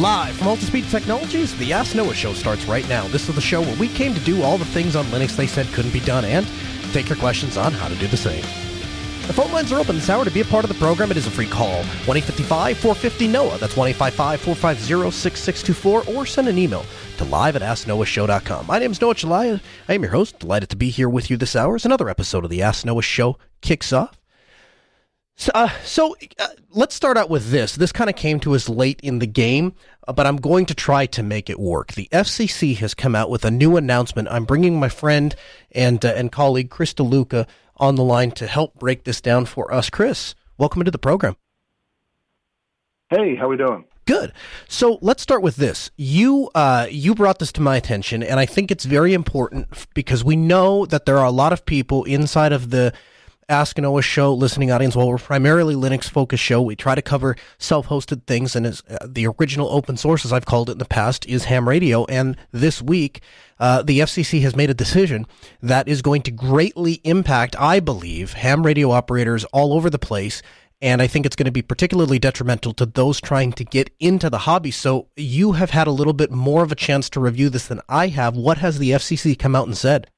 [0.00, 3.06] Live from Altispeed Technologies, the Ask Noah Show starts right now.
[3.08, 5.46] This is the show where we came to do all the things on Linux they
[5.46, 6.46] said couldn't be done and
[6.94, 8.40] take your questions on how to do the same.
[9.26, 11.10] The phone lines are open this hour to be a part of the program.
[11.10, 11.84] It is a free call.
[12.06, 13.58] one eight fifty five four fifty Noah.
[13.58, 16.04] That's 1 450 6624.
[16.16, 16.86] Or send an email
[17.18, 18.66] to live at AskNoahShow.com.
[18.68, 19.60] My name is Noah Chelliah.
[19.86, 20.38] I am your host.
[20.38, 23.02] Delighted to be here with you this hour as another episode of the Ask Noah
[23.02, 24.19] Show kicks off.
[25.40, 27.74] So, uh, so uh, let's start out with this.
[27.74, 29.72] This kind of came to us late in the game,
[30.06, 31.94] uh, but I'm going to try to make it work.
[31.94, 34.28] The FCC has come out with a new announcement.
[34.30, 35.34] I'm bringing my friend
[35.72, 39.72] and uh, and colleague Chris DeLuca on the line to help break this down for
[39.72, 39.88] us.
[39.88, 41.36] Chris, welcome into the program.
[43.08, 43.86] Hey, how we doing?
[44.04, 44.34] Good.
[44.68, 45.90] So let's start with this.
[45.96, 50.22] You uh, you brought this to my attention, and I think it's very important because
[50.22, 52.92] we know that there are a lot of people inside of the
[53.50, 54.94] Ask Noah show listening audience.
[54.94, 58.80] While we're primarily Linux focused show, we try to cover self hosted things, and as,
[58.88, 62.04] uh, the original open source, as I've called it in the past, is ham radio.
[62.04, 63.22] And this week,
[63.58, 65.26] uh, the FCC has made a decision
[65.60, 70.42] that is going to greatly impact, I believe, ham radio operators all over the place.
[70.80, 74.30] And I think it's going to be particularly detrimental to those trying to get into
[74.30, 74.70] the hobby.
[74.70, 77.80] So you have had a little bit more of a chance to review this than
[77.88, 78.36] I have.
[78.36, 80.08] What has the FCC come out and said?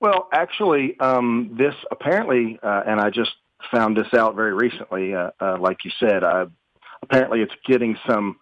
[0.00, 3.32] Well, actually, um, this apparently, uh, and I just
[3.72, 5.14] found this out very recently.
[5.14, 6.22] Uh, uh, like you said,
[7.02, 8.36] apparently it's getting some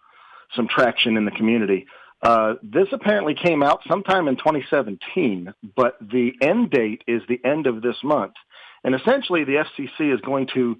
[0.55, 1.87] some traction in the community.
[2.21, 7.67] Uh, this apparently came out sometime in 2017, but the end date is the end
[7.67, 8.33] of this month,
[8.83, 10.77] and essentially the FCC is going to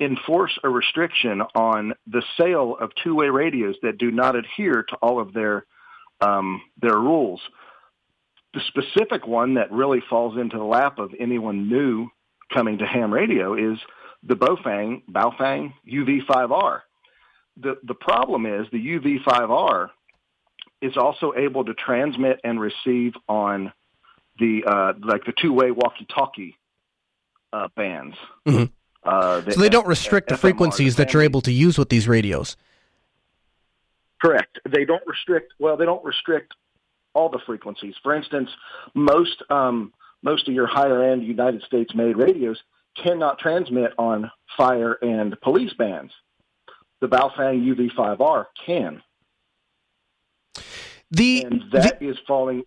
[0.00, 5.20] enforce a restriction on the sale of two-way radios that do not adhere to all
[5.20, 5.66] of their
[6.20, 7.40] um, their rules.
[8.56, 12.08] The specific one that really falls into the lap of anyone new
[12.50, 13.78] coming to ham radio is
[14.22, 16.80] the Baofeng, Baofeng UV5R.
[17.58, 19.90] The, the problem is the UV5R
[20.80, 23.74] is also able to transmit and receive on
[24.38, 26.56] the uh, like the two-way walkie-talkie
[27.52, 28.16] uh, bands.
[28.48, 28.72] Mm-hmm.
[29.06, 31.76] Uh, the so they don't restrict F- the frequencies FMR, that you're able to use
[31.76, 32.56] with these radios.
[34.18, 34.58] Correct.
[34.66, 35.52] They don't restrict.
[35.58, 36.54] Well, they don't restrict
[37.16, 37.94] all the frequencies.
[38.02, 38.50] For instance,
[38.94, 42.62] most um, most of your higher end United States made radios
[43.02, 46.12] cannot transmit on fire and police bands.
[47.00, 49.02] The Baofeng UV5R can.
[51.10, 52.64] The and that the, is falling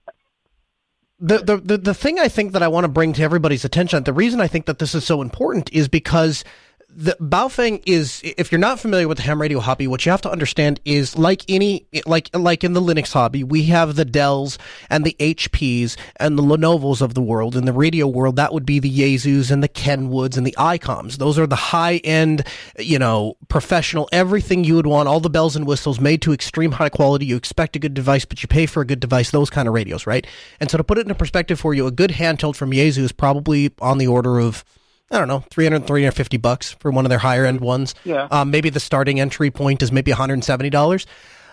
[1.20, 4.04] the, the, the, the thing I think that I want to bring to everybody's attention,
[4.04, 6.46] the reason I think that this is so important is because
[6.92, 10.22] the Baofeng is if you're not familiar with the ham radio hobby, what you have
[10.24, 14.58] to understand is like any like like in the Linux hobby, we have the Dells
[14.90, 17.56] and the HPs and the Lenovo's of the world.
[17.56, 21.18] In the radio world, that would be the Yaesus and the Kenwoods and the ICOMs.
[21.18, 22.44] Those are the high end,
[22.80, 26.72] you know, professional everything you would want, all the bells and whistles made to extreme
[26.72, 27.28] high quality.
[27.28, 29.76] You expect a good device, but you pay for a good device, those kind of
[29.76, 30.26] radios, right?
[30.60, 33.12] And so to put it into perspective for you, a good handheld from Yaesu is
[33.12, 34.66] probably on the order of
[35.12, 37.96] I don't know, 300, 350 bucks for one of their higher end ones.
[38.04, 38.28] Yeah.
[38.30, 41.06] Um, maybe the starting entry point is maybe $170.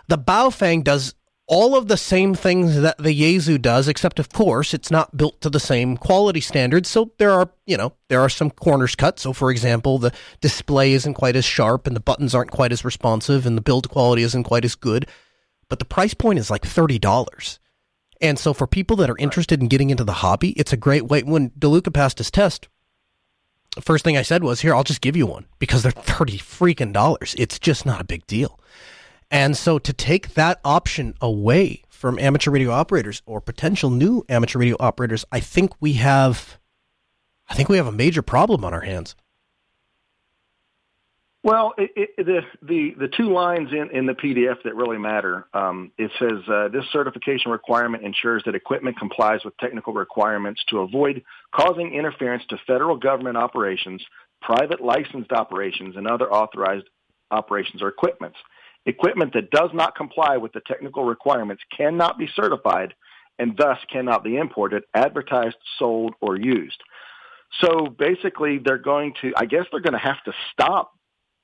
[0.09, 1.15] The Baofeng does
[1.49, 5.41] all of the same things that the Yaesu does, except of course it's not built
[5.41, 6.89] to the same quality standards.
[6.89, 9.21] So there are, you know, there are some corners cut.
[9.21, 12.85] So for example, the display isn't quite as sharp and the buttons aren't quite as
[12.85, 15.09] responsive and the build quality isn't quite as good.
[15.69, 17.59] But the price point is like $30.
[18.21, 21.07] And so for people that are interested in getting into the hobby, it's a great
[21.07, 21.23] way.
[21.23, 22.69] When DeLuca passed his test,
[23.81, 26.93] first thing I said was, "Here, I'll just give you one because they're thirty freaking
[26.93, 27.35] dollars.
[27.39, 28.59] It's just not a big deal."
[29.31, 34.59] And so to take that option away from amateur radio operators or potential new amateur
[34.59, 36.59] radio operators, I think we have,
[37.49, 39.17] I think we have a major problem on our hands.
[41.47, 45.47] Well, it, it, the the the two lines in, in the PDF that really matter.
[45.55, 50.81] Um, it says uh, this certification requirement ensures that equipment complies with technical requirements to
[50.81, 51.23] avoid
[51.55, 54.03] causing interference to federal government operations,
[54.43, 56.87] private licensed operations, and other authorized
[57.31, 58.39] operations or equipments.
[58.87, 62.93] Equipment that does not comply with the technical requirements cannot be certified
[63.39, 66.83] and thus cannot be imported, advertised, sold, or used.
[67.61, 70.91] So basically, they're going to, I guess they're going to have to stop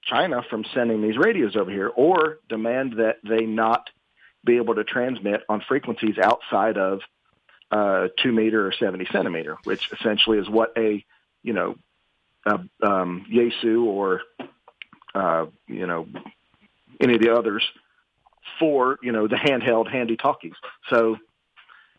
[0.05, 3.89] China from sending these radios over here or demand that they not
[4.45, 7.01] be able to transmit on frequencies outside of
[7.71, 11.05] uh, two meter or 70 centimeter, which essentially is what a,
[11.43, 11.77] you know,
[12.45, 14.23] a, um, Yaesu or,
[15.15, 16.07] uh, you know,
[17.01, 17.65] any of the others
[18.59, 20.55] for, you know, the handheld handy talkies.
[20.91, 21.17] So,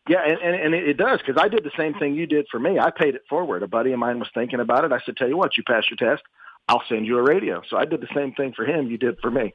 [0.07, 2.59] yeah, and, and, and it does because I did the same thing you did for
[2.59, 2.77] me.
[2.77, 3.63] I paid it forward.
[3.63, 4.91] A buddy of mine was thinking about it.
[4.91, 6.23] I said, tell you what, you pass your test.
[6.69, 7.62] I'll send you a radio.
[7.69, 9.54] So I did the same thing for him you did for me.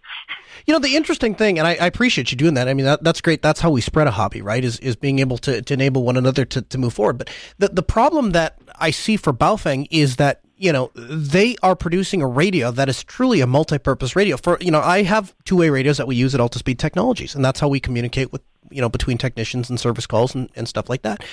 [0.66, 2.68] You know, the interesting thing, and I, I appreciate you doing that.
[2.68, 3.40] I mean, that, that's great.
[3.40, 4.62] That's how we spread a hobby, right?
[4.62, 7.16] Is is being able to, to enable one another to, to move forward.
[7.18, 11.76] But the, the problem that I see for Baofeng is that you know, they are
[11.76, 14.36] producing a radio that is truly a multi-purpose radio.
[14.36, 17.60] For you know, I have two-way radios that we use at Altispeed Technologies, and that's
[17.60, 21.02] how we communicate with you know between technicians and service calls and, and stuff like
[21.02, 21.24] that.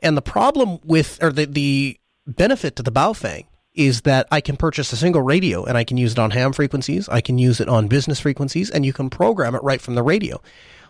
[0.00, 4.56] And the problem with, or the the benefit to the Baofeng is that I can
[4.56, 7.60] purchase a single radio and I can use it on ham frequencies, I can use
[7.60, 10.40] it on business frequencies, and you can program it right from the radio.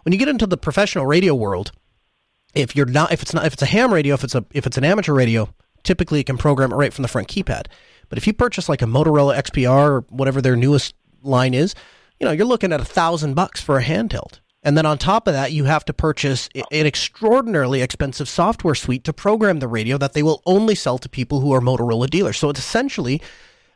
[0.05, 1.71] When you get into the professional radio world,
[2.55, 4.67] if you're not if it's not if it's a ham radio, if it's a if
[4.67, 5.49] it's an amateur radio,
[5.85, 7.67] typically it can program it right from the front keypad.
[8.09, 11.75] But if you purchase like a Motorola XPR or whatever their newest line is,
[12.19, 14.41] you know, you're looking at a thousand bucks for a handheld.
[14.63, 19.05] And then on top of that, you have to purchase an extraordinarily expensive software suite
[19.05, 22.39] to program the radio that they will only sell to people who are Motorola dealers.
[22.39, 23.21] So it essentially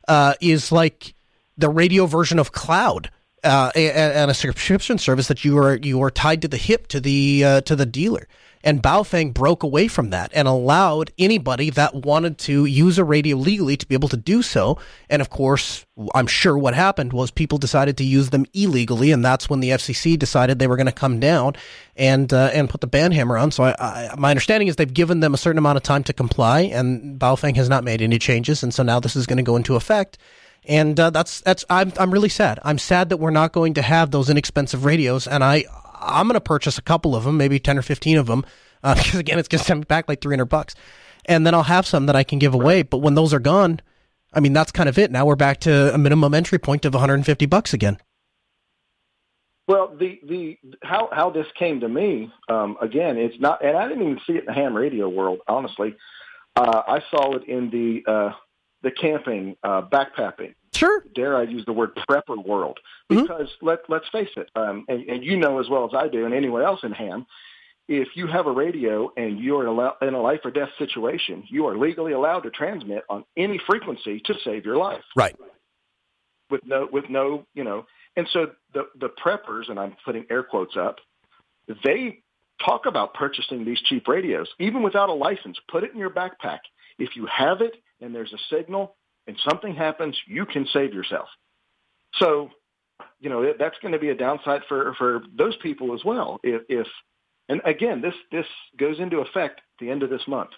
[0.06, 1.14] uh, is like
[1.56, 3.10] the radio version of cloud.
[3.44, 6.98] Uh, and, a subscription service that you are you are tied to the hip to
[6.98, 8.26] the uh, to the dealer.
[8.64, 13.36] And Baofeng broke away from that and allowed anybody that wanted to use a radio
[13.36, 14.78] legally to be able to do so.
[15.08, 19.24] And of course, I'm sure what happened was people decided to use them illegally, and
[19.24, 21.54] that's when the FCC decided they were going to come down
[21.96, 23.50] and uh, and put the ban hammer on.
[23.50, 26.12] So I, I, my understanding is they've given them a certain amount of time to
[26.12, 29.42] comply, and Baofeng has not made any changes, and so now this is going to
[29.42, 30.18] go into effect
[30.66, 32.58] and uh, that's that's I'm I'm really sad.
[32.64, 35.64] I'm sad that we're not going to have those inexpensive radios, and I
[36.00, 38.44] I'm going to purchase a couple of them, maybe 10 or 15 of them,
[38.82, 40.74] uh, because again, it's going to send me back like 300 bucks.
[41.26, 42.82] And then I'll have some that I can give away.
[42.82, 43.80] But when those are gone,
[44.32, 45.10] I mean, that's kind of it.
[45.10, 47.98] Now we're back to a minimum entry point of 150 bucks again.
[49.68, 53.88] Well, the the how how this came to me um, again, it's not, and I
[53.88, 55.40] didn't even see it in the ham radio world.
[55.48, 55.96] Honestly,
[56.54, 58.32] uh, I saw it in the uh,
[58.82, 61.02] the camping, uh, backpacking, Sure.
[61.14, 62.78] Dare I use the word prepper world?
[63.10, 63.22] Mm-hmm.
[63.22, 63.66] Because mm-hmm.
[63.66, 66.34] let let's face it, um, and, and you know as well as I do, and
[66.34, 67.26] anyone else in ham,
[67.88, 71.76] if you have a radio and you're in a life or death situation, you are
[71.76, 75.04] legally allowed to transmit on any frequency to save your life.
[75.14, 75.36] Right.
[76.50, 77.86] With no, with no, you know,
[78.16, 80.96] and so the the preppers, and I'm putting air quotes up,
[81.84, 82.22] they
[82.64, 85.58] talk about purchasing these cheap radios, even without a license.
[85.70, 86.60] Put it in your backpack.
[86.98, 88.96] If you have it and there's a signal,
[89.26, 91.28] and something happens, you can save yourself.
[92.14, 92.50] So,
[93.20, 96.38] you know, that's going to be a downside for, for those people as well.
[96.42, 96.86] If, if,
[97.48, 98.46] and again, this, this
[98.78, 100.50] goes into effect at the end of this month.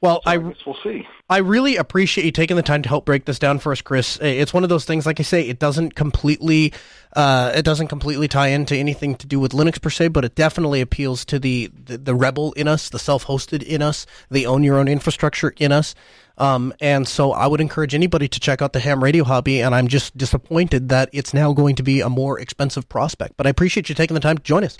[0.00, 1.06] Well, so I, I we'll see.
[1.28, 4.18] I really appreciate you taking the time to help break this down for us, Chris.
[4.20, 6.72] It's one of those things, like I say, it doesn't completely,
[7.16, 10.34] uh, it doesn't completely tie into anything to do with Linux per se, but it
[10.34, 14.62] definitely appeals to the the, the rebel in us, the self-hosted in us, the own
[14.62, 15.94] your own infrastructure in us.
[16.38, 19.60] Um, and so I would encourage anybody to check out the ham radio hobby.
[19.60, 23.36] And I'm just disappointed that it's now going to be a more expensive prospect.
[23.36, 24.78] But I appreciate you taking the time to join us.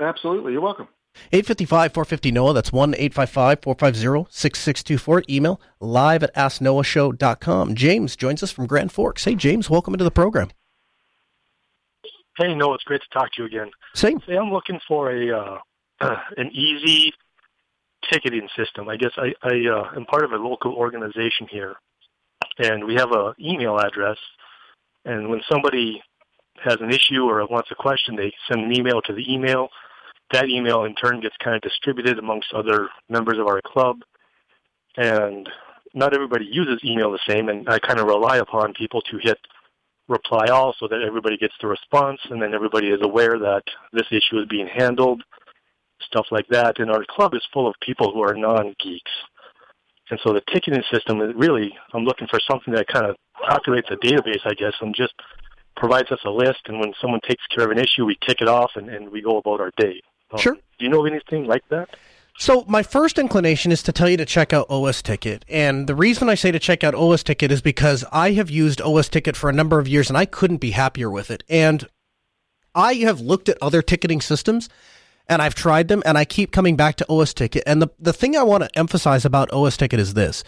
[0.00, 0.52] Absolutely.
[0.52, 0.88] You're welcome.
[1.32, 2.52] 855 450 NOAH.
[2.52, 5.24] That's 1 855 450 6624.
[5.28, 7.74] Email live at asknoahshow.com.
[7.74, 9.24] James joins us from Grand Forks.
[9.24, 10.50] Hey, James, welcome into the program.
[12.36, 13.70] Hey, Noah, it's great to talk to you again.
[13.94, 14.20] Same.
[14.26, 15.58] Say, I'm looking for a uh,
[16.36, 17.12] an easy
[18.10, 18.88] ticketing system.
[18.88, 21.76] I guess I, I uh, am part of a local organization here,
[22.58, 24.16] and we have a email address.
[25.04, 26.02] And when somebody
[26.62, 29.68] has an issue or wants a question, they send an email to the email.
[30.32, 33.98] That email in turn gets kind of distributed amongst other members of our club.
[34.96, 35.48] And
[35.94, 39.38] not everybody uses email the same, and I kind of rely upon people to hit
[40.08, 43.62] reply all so that everybody gets the response and then everybody is aware that
[43.92, 45.22] this issue is being handled
[46.02, 46.78] stuff like that.
[46.78, 49.10] And our club is full of people who are non-geeks.
[50.10, 53.90] And so the ticketing system is really, I'm looking for something that kind of populates
[53.90, 55.14] a database, I guess, and just
[55.76, 56.60] provides us a list.
[56.66, 59.22] And when someone takes care of an issue, we tick it off and, and we
[59.22, 60.02] go about our day.
[60.38, 60.54] Sure.
[60.54, 61.88] Do you know of anything like that?
[62.36, 65.44] So my first inclination is to tell you to check out OS Ticket.
[65.48, 68.80] And the reason I say to check out OS Ticket is because I have used
[68.80, 71.44] OS Ticket for a number of years and I couldn't be happier with it.
[71.48, 71.86] And
[72.74, 74.68] I have looked at other ticketing systems
[75.28, 77.62] and I've tried them and I keep coming back to OS Ticket.
[77.66, 80.42] And the, the thing I want to emphasize about OS Ticket is this.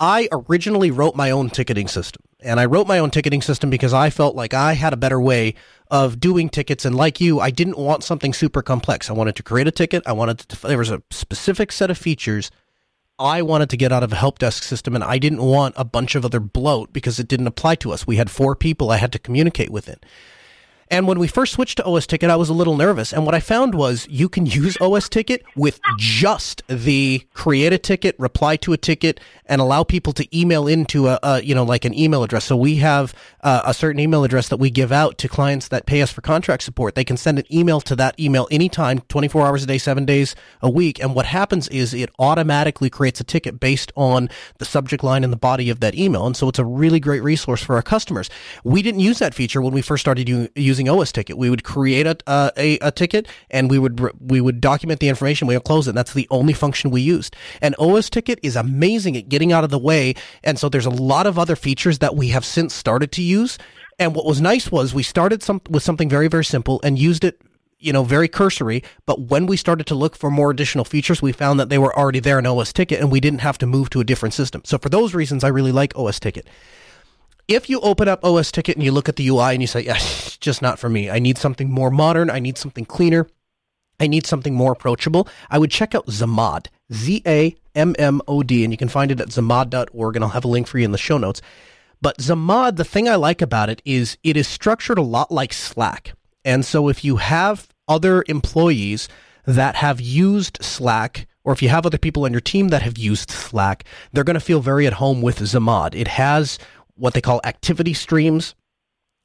[0.00, 2.22] I originally wrote my own ticketing system.
[2.40, 5.20] And I wrote my own ticketing system because I felt like I had a better
[5.20, 5.54] way
[5.90, 6.84] of doing tickets.
[6.84, 9.08] And like you, I didn't want something super complex.
[9.08, 10.02] I wanted to create a ticket.
[10.06, 12.50] I wanted to, there was a specific set of features
[13.18, 14.94] I wanted to get out of a help desk system.
[14.94, 18.06] And I didn't want a bunch of other bloat because it didn't apply to us.
[18.06, 20.04] We had four people I had to communicate with it.
[20.94, 23.12] And when we first switched to OS Ticket, I was a little nervous.
[23.12, 27.78] And what I found was you can use OS Ticket with just the create a
[27.78, 31.64] ticket, reply to a ticket, and allow people to email into a, a you know,
[31.64, 32.44] like an email address.
[32.44, 35.84] So we have uh, a certain email address that we give out to clients that
[35.84, 36.94] pay us for contract support.
[36.94, 40.36] They can send an email to that email anytime, 24 hours a day, seven days
[40.62, 41.02] a week.
[41.02, 45.32] And what happens is it automatically creates a ticket based on the subject line and
[45.32, 46.24] the body of that email.
[46.24, 48.30] And so it's a really great resource for our customers.
[48.62, 51.36] We didn't use that feature when we first started using using OS ticket.
[51.36, 52.16] We would create a,
[52.56, 55.46] a, a ticket and we would we would document the information.
[55.46, 55.90] We would close it.
[55.90, 57.36] And that's the only function we used.
[57.60, 60.14] And OS ticket is amazing at getting out of the way.
[60.42, 63.58] And so there's a lot of other features that we have since started to use.
[63.98, 67.24] And what was nice was we started some with something very very simple and used
[67.24, 67.40] it
[67.80, 68.82] you know, very cursory.
[69.04, 71.94] But when we started to look for more additional features, we found that they were
[71.94, 74.62] already there in OS Ticket and we didn't have to move to a different system.
[74.64, 76.48] So for those reasons, I really like OS Ticket
[77.48, 79.82] if you open up OS Ticket and you look at the UI and you say,
[79.82, 79.98] yeah,
[80.40, 81.10] just not for me.
[81.10, 82.30] I need something more modern.
[82.30, 83.26] I need something cleaner.
[84.00, 85.28] I need something more approachable.
[85.50, 89.10] I would check out Zammad, Z A M M O D, and you can find
[89.10, 91.40] it at zammad.org, and I'll have a link for you in the show notes.
[92.00, 95.52] But Zammad, the thing I like about it is it is structured a lot like
[95.52, 96.12] Slack.
[96.44, 99.08] And so if you have other employees
[99.46, 102.98] that have used Slack, or if you have other people on your team that have
[102.98, 105.94] used Slack, they're going to feel very at home with Zammad.
[105.94, 106.58] It has
[106.96, 108.54] what they call activity streams.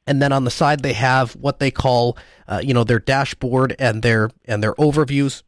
[0.07, 3.75] And then on the side, they have what they call, uh, you know, their dashboard
[3.77, 5.43] and their and their overviews,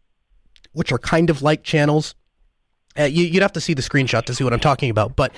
[0.73, 2.15] which are kind of like channels.
[2.99, 5.33] Uh, you, would have to see the screenshot to see what I'm talking about, but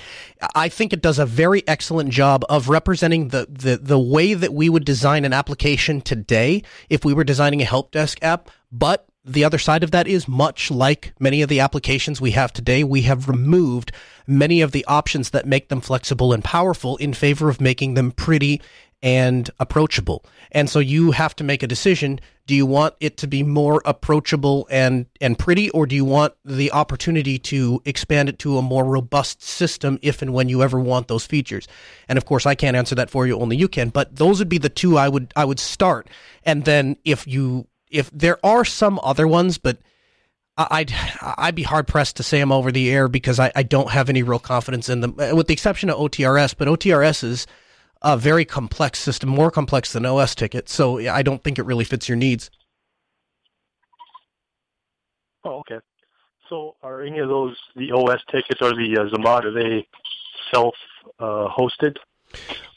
[0.56, 4.52] I think it does a very excellent job of representing the, the, the way that
[4.52, 9.06] we would design an application today if we were designing a help desk app, but
[9.24, 12.84] the other side of that is much like many of the applications we have today,
[12.84, 13.90] we have removed
[14.26, 18.10] many of the options that make them flexible and powerful in favor of making them
[18.10, 18.60] pretty
[19.02, 20.24] and approachable.
[20.50, 22.20] And so you have to make a decision.
[22.46, 26.32] Do you want it to be more approachable and, and pretty, or do you want
[26.42, 30.80] the opportunity to expand it to a more robust system if and when you ever
[30.80, 31.68] want those features?
[32.08, 33.38] And of course, I can't answer that for you.
[33.38, 33.90] Only you can.
[33.90, 36.08] But those would be the two I would I would start.
[36.44, 39.78] And then if you if there are some other ones, but
[40.56, 43.90] I'd I'd be hard pressed to say them over the air because I, I don't
[43.90, 46.54] have any real confidence in them, with the exception of OTRS.
[46.56, 47.46] But OTRS is
[48.02, 51.84] a very complex system, more complex than OS Ticket, so I don't think it really
[51.84, 52.50] fits your needs.
[55.44, 55.80] Oh, okay.
[56.48, 59.44] So, are any of those the OS tickets or the uh?
[59.44, 59.86] Are they
[60.52, 60.74] self
[61.18, 61.96] uh, hosted?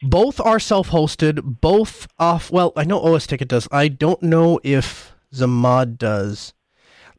[0.02, 1.62] Both are self-hosted.
[1.62, 2.52] Both off.
[2.52, 3.68] Well, I know OS Ticket does.
[3.72, 6.54] I don't know if Zammad does.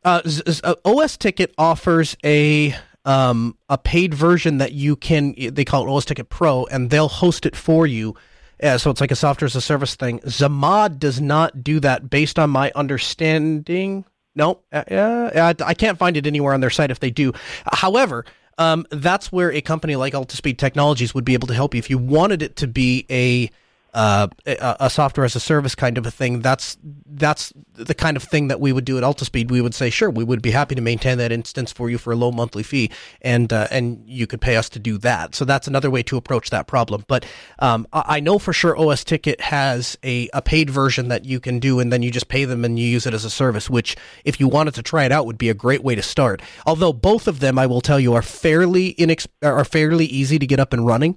[0.04, 0.22] Uh,
[0.64, 5.34] uh OS Ticket offers a um, a paid version that you can.
[5.36, 8.14] They call it OS Ticket Pro, and they'll host it for you.
[8.62, 10.18] Yeah, so it's like a software as a service thing.
[10.20, 14.04] Zammad does not do that, based on my understanding.
[14.34, 17.32] No, uh, uh, I can't find it anywhere on their site if they do.
[17.72, 18.24] However,
[18.58, 21.78] um, that's where a company like Altispeed Technologies would be able to help you.
[21.78, 23.50] If you wanted it to be a
[23.94, 26.40] uh, a, a, software as a service kind of a thing.
[26.40, 26.76] That's
[27.06, 29.50] that's the kind of thing that we would do at Altispeed.
[29.50, 32.12] We would say, sure, we would be happy to maintain that instance for you for
[32.12, 32.90] a low monthly fee,
[33.22, 35.34] and uh, and you could pay us to do that.
[35.34, 37.04] So that's another way to approach that problem.
[37.08, 37.24] But
[37.60, 41.58] um, I know for sure OS Ticket has a, a paid version that you can
[41.58, 43.70] do, and then you just pay them and you use it as a service.
[43.70, 46.42] Which, if you wanted to try it out, would be a great way to start.
[46.66, 50.46] Although both of them, I will tell you, are fairly inex- are fairly easy to
[50.46, 51.16] get up and running,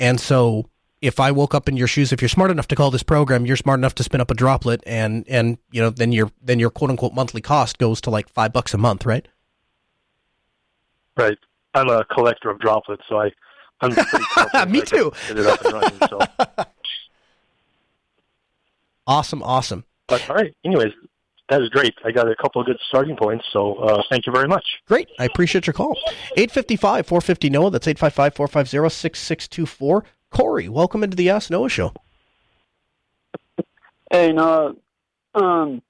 [0.00, 0.68] and so
[1.00, 3.46] if I woke up in your shoes, if you're smart enough to call this program,
[3.46, 6.58] you're smart enough to spin up a droplet, and and you know then your then
[6.58, 9.26] your quote unquote monthly cost goes to like five bucks a month, right?
[11.16, 11.38] Right.
[11.74, 13.30] I'm a collector of droplets, so I
[13.80, 15.12] I'm pretty Me too.
[15.30, 16.18] Running, so.
[19.06, 19.84] awesome, awesome.
[20.08, 20.54] But all right.
[20.64, 20.92] Anyways,
[21.48, 21.94] that is great.
[22.04, 24.64] I got a couple of good starting points, so uh, thank you very much.
[24.86, 25.08] Great.
[25.18, 25.96] I appreciate your call.
[26.36, 27.70] 855 450 NOAH.
[27.70, 30.04] That's 855 450 6624.
[30.30, 31.92] Corey, welcome into the Ask Noah Show.
[34.10, 34.34] Hey.
[35.34, 35.82] Um,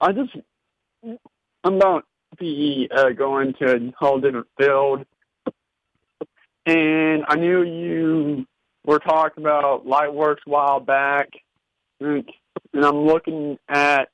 [0.00, 0.36] I just
[1.02, 5.06] I'm about to be uh, going to a whole different field,
[6.66, 8.46] and I knew you
[8.84, 11.30] were talking about Lightworks a while back,
[12.00, 12.28] and,
[12.72, 14.10] and I'm looking at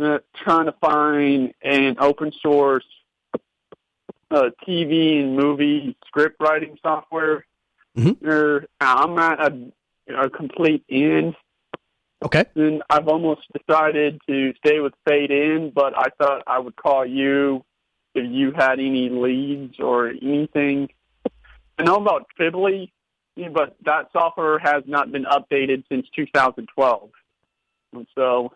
[0.00, 2.84] uh, trying to find an open source
[4.30, 7.46] uh, TV and movie script writing software.
[7.96, 8.22] Mhm.
[8.26, 9.72] Or I'm at a,
[10.24, 11.34] a complete end,
[12.24, 12.44] Okay.
[12.54, 17.04] and I've almost decided to stay with Fade In, but I thought I would call
[17.04, 17.64] you
[18.14, 20.88] if you had any leads or anything.
[21.78, 22.92] I know about Fibly,
[23.36, 27.10] but that software has not been updated since 2012.
[27.94, 28.52] And so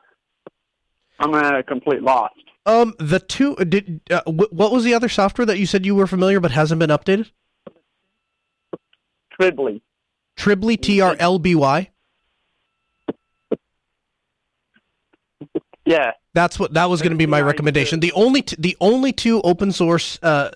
[1.18, 2.32] I'm at a complete loss.
[2.66, 5.94] Um, the two did uh, wh- what was the other software that you said you
[5.94, 7.30] were familiar but hasn't been updated?
[9.40, 9.82] Fibly.
[10.36, 11.90] Trelby, T R L B Y.
[15.86, 16.12] Yeah.
[16.34, 18.00] That's what that was going to be my recommendation.
[18.00, 20.50] The only t- the only two open source uh,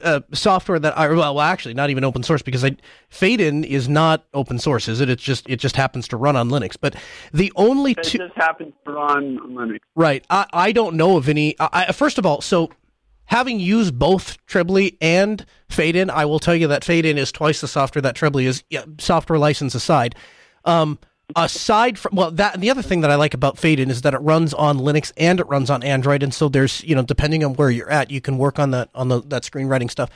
[0.00, 2.76] uh, software that I well, well actually not even open source because I
[3.10, 5.10] Fade In is not open source, is it?
[5.10, 6.76] It's just it just happens to run on Linux.
[6.80, 6.94] But
[7.32, 9.80] the only It two just happens to run on Linux.
[9.96, 11.56] right, I, I don't know of any.
[11.60, 12.70] I, first of all, so
[13.28, 17.32] having used both Trelby and Fade In, I will tell you that Fade In is
[17.32, 18.64] twice the software that Trelby is.
[18.68, 20.14] Yeah, software license aside.
[20.64, 20.98] Um,
[21.36, 24.00] aside from well that and the other thing that I like about Fade In is
[24.02, 27.02] that it runs on Linux and it runs on Android and so there's you know
[27.02, 30.08] depending on where you're at you can work on that on the that screenwriting stuff.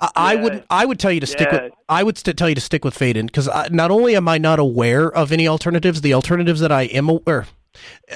[0.00, 1.64] I, I would I would tell you to stick Yeah.
[1.64, 4.28] with I would st- tell you to stick with Fade In because not only am
[4.28, 7.46] I not aware of any alternatives, the alternatives that I am aware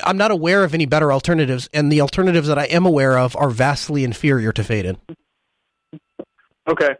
[0.04, 3.36] I'm not aware of any better alternatives, and the alternatives that I am aware of
[3.36, 4.98] are vastly inferior to Fade In.
[6.68, 6.96] Okay.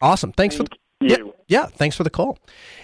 [0.00, 0.32] Awesome.
[0.32, 2.38] Thanks for Thank yeah, yeah, thanks for the call.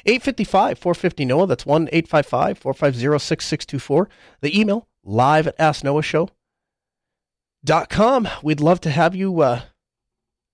[0.04, 1.46] 855 450 Noah.
[1.46, 4.10] That's 1 855 450 6624.
[4.40, 8.28] The email live at asknoahshow.com.
[8.42, 9.62] We'd love to have you uh,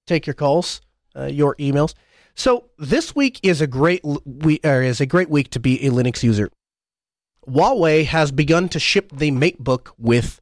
[0.06, 0.80] take your calls,
[1.16, 1.94] uh, your emails.
[2.34, 6.22] So this week is a great we is a great week to be a Linux
[6.22, 6.52] user.
[7.48, 10.40] Huawei has begun to ship the MateBook with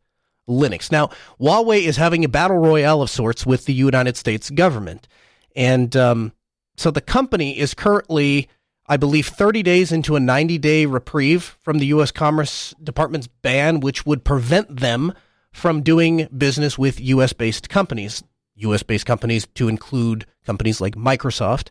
[0.48, 0.92] Linux.
[0.92, 1.10] Now,
[1.40, 5.08] Huawei is having a battle royale of sorts with the United States government,
[5.54, 6.32] and um,
[6.76, 8.48] so the company is currently,
[8.86, 12.10] I believe, 30 days into a 90 day reprieve from the U.S.
[12.10, 15.12] Commerce Department's ban, which would prevent them
[15.52, 17.32] from doing business with U.S.
[17.32, 18.22] based companies.
[18.56, 18.82] U.S.
[18.82, 21.68] based companies to include companies like Microsoft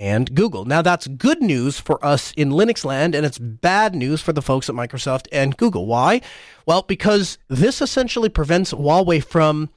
[0.00, 0.64] and Google.
[0.64, 4.42] Now, that's good news for us in Linux land, and it's bad news for the
[4.42, 5.86] folks at Microsoft and Google.
[5.86, 6.22] Why?
[6.64, 9.68] Well, because this essentially prevents Huawei from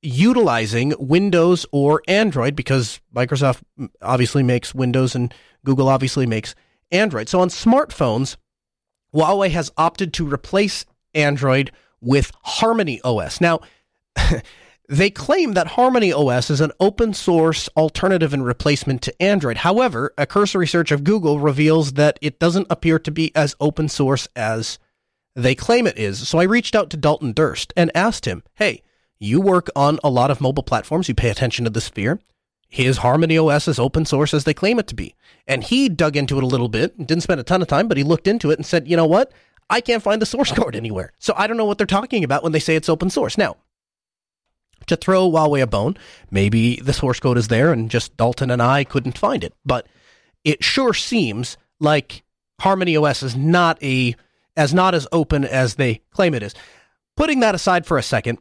[0.00, 6.54] utilizing Windows or Android because Microsoft mm, obviously makes Windows and Google obviously makes
[6.92, 7.28] Android.
[7.28, 8.36] So on smartphones,
[9.12, 13.40] Huawei has opted to replace Android with Harmony OS.
[13.40, 13.58] Now,
[14.88, 19.58] they claim that Harmony OS is an open source alternative and replacement to Android.
[19.58, 23.90] However, a cursory search of Google reveals that it doesn't appear to be as open
[23.90, 24.78] source as
[25.36, 26.26] they claim it is.
[26.26, 28.82] So I reached out to Dalton Durst and asked him, hey,
[29.18, 32.18] you work on a lot of mobile platforms, you pay attention to the sphere.
[32.70, 35.14] His Harmony OS is open source as they claim it to be.
[35.46, 37.96] And he dug into it a little bit, didn't spend a ton of time, but
[37.96, 39.32] he looked into it and said, you know what?
[39.68, 41.12] I can't find the source code anywhere.
[41.18, 43.36] So I don't know what they're talking about when they say it's open source.
[43.36, 43.56] Now,
[44.86, 45.96] to throw Huawei a bone,
[46.30, 49.54] maybe the source code is there and just Dalton and I couldn't find it.
[49.64, 49.86] But
[50.44, 52.22] it sure seems like
[52.60, 54.14] Harmony OS is not a
[54.56, 56.54] as not as open as they claim it is.
[57.16, 58.38] Putting that aside for a second,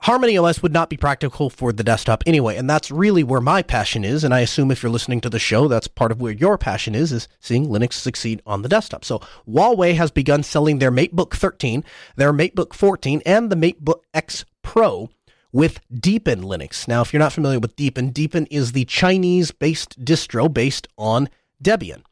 [0.00, 3.62] Harmony OS would not be practical for the desktop anyway, and that's really where my
[3.62, 4.22] passion is.
[4.22, 6.94] And I assume if you're listening to the show, that's part of where your passion
[6.94, 9.04] is, is seeing Linux succeed on the desktop.
[9.04, 11.82] So Huawei has begun selling their MateBook 13,
[12.14, 15.10] their MateBook 14, and the MateBook X Pro
[15.52, 16.86] with Deepin Linux.
[16.86, 21.28] Now, if you're not familiar with Deepin, Deepin is the Chinese-based distro based on
[21.62, 22.02] Debian.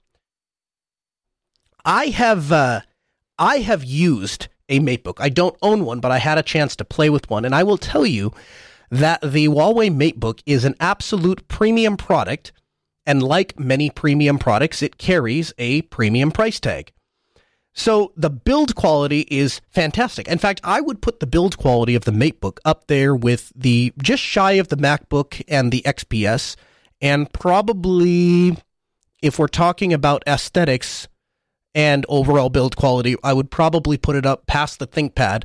[1.85, 2.81] I have uh,
[3.39, 5.19] I have used a MateBook.
[5.19, 7.63] I don't own one, but I had a chance to play with one, and I
[7.63, 8.33] will tell you
[8.91, 12.53] that the Huawei MateBook is an absolute premium product,
[13.05, 16.93] and like many premium products, it carries a premium price tag.
[17.79, 20.27] So the build quality is fantastic.
[20.29, 23.93] In fact, I would put the build quality of the MateBook up there with the
[24.03, 26.57] just shy of the MacBook and the XPS,
[27.03, 28.57] and probably
[29.23, 31.07] if we're talking about aesthetics
[31.75, 35.45] and overall build quality, I would probably put it up past the ThinkPad,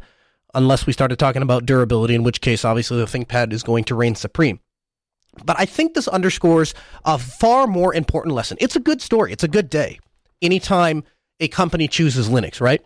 [0.54, 3.96] unless we started talking about durability, in which case, obviously, the ThinkPad is going to
[3.96, 4.62] reign supreme.
[5.44, 8.58] But I think this underscores a far more important lesson.
[8.62, 9.34] It's a good story.
[9.34, 10.00] It's a good day.
[10.42, 11.04] Anytime
[11.42, 12.82] a company chooses Linux, right?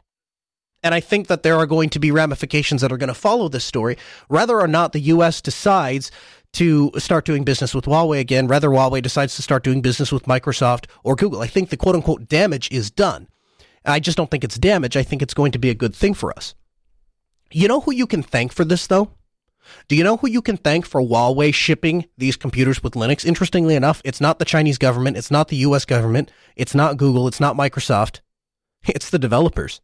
[0.81, 3.49] And I think that there are going to be ramifications that are going to follow
[3.49, 5.41] this story, whether or not the U.S.
[5.41, 6.11] decides
[6.53, 10.23] to start doing business with Huawei again, whether Huawei decides to start doing business with
[10.23, 11.41] Microsoft or Google.
[11.41, 13.27] I think the quote unquote damage is done.
[13.83, 14.95] I just don't think it's damage.
[14.95, 16.55] I think it's going to be a good thing for us.
[17.51, 19.11] You know who you can thank for this, though?
[19.87, 23.25] Do you know who you can thank for Huawei shipping these computers with Linux?
[23.25, 27.27] Interestingly enough, it's not the Chinese government, it's not the US government, it's not Google,
[27.27, 28.21] it's not Microsoft.
[28.95, 29.81] It's the developers.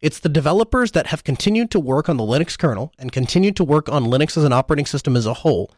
[0.00, 3.64] It's the developers that have continued to work on the Linux kernel and continued to
[3.64, 5.72] work on Linux as an operating system as a whole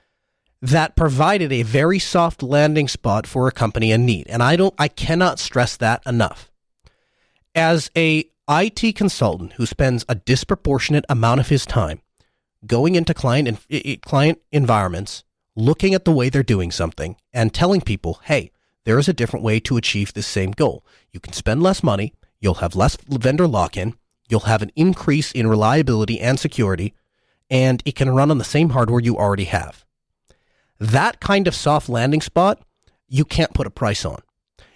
[0.63, 4.27] that provided a very soft landing spot for a company in need.
[4.29, 6.51] And I don't I cannot stress that enough.
[7.55, 12.01] As a IT consultant who spends a disproportionate amount of his time
[12.67, 15.23] going into client in, client environments,
[15.55, 18.51] looking at the way they're doing something and telling people, "Hey,
[18.85, 20.85] there is a different way to achieve this same goal.
[21.13, 23.95] You can spend less money, you'll have less vendor lock-in,
[24.29, 26.95] you'll have an increase in reliability and security,
[27.51, 29.85] and it can run on the same hardware you already have.
[30.79, 32.61] That kind of soft landing spot,
[33.09, 34.21] you can't put a price on.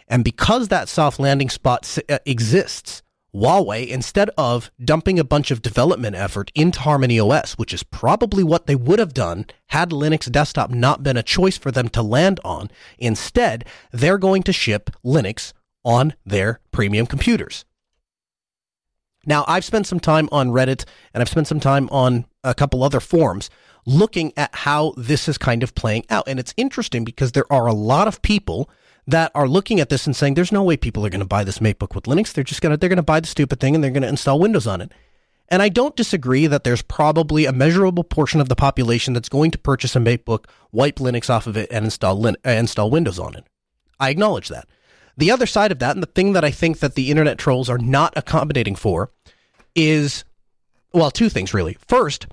[0.08, 3.02] And because that soft landing spot uh, exists,
[3.34, 8.42] Huawei, instead of dumping a bunch of development effort into Harmony OS, which is probably
[8.42, 12.02] what they would have done had Linux desktop not been a choice for them to
[12.02, 15.52] land on, instead, they're going to ship Linux
[15.88, 17.64] on their premium computers.
[19.24, 22.84] Now, I've spent some time on Reddit and I've spent some time on a couple
[22.84, 23.48] other forums
[23.86, 26.28] looking at how this is kind of playing out.
[26.28, 28.70] And it's interesting because there are a lot of people
[29.06, 31.42] that are looking at this and saying, there's no way people are going to buy
[31.42, 32.32] this MateBook with Linux.
[32.32, 34.08] They're just going to, they're going to buy the stupid thing and they're going to
[34.08, 34.92] install Windows on it.
[35.48, 39.50] And I don't disagree that there's probably a measurable portion of the population that's going
[39.52, 43.18] to purchase a MateBook, wipe Linux off of it, and install Lin- uh, install Windows
[43.18, 43.44] on it.
[43.98, 44.68] I acknowledge that.
[45.18, 47.68] The other side of that, and the thing that I think that the internet trolls
[47.68, 49.10] are not accommodating for,
[49.74, 50.24] is
[50.92, 51.76] well, two things really.
[51.86, 52.28] First,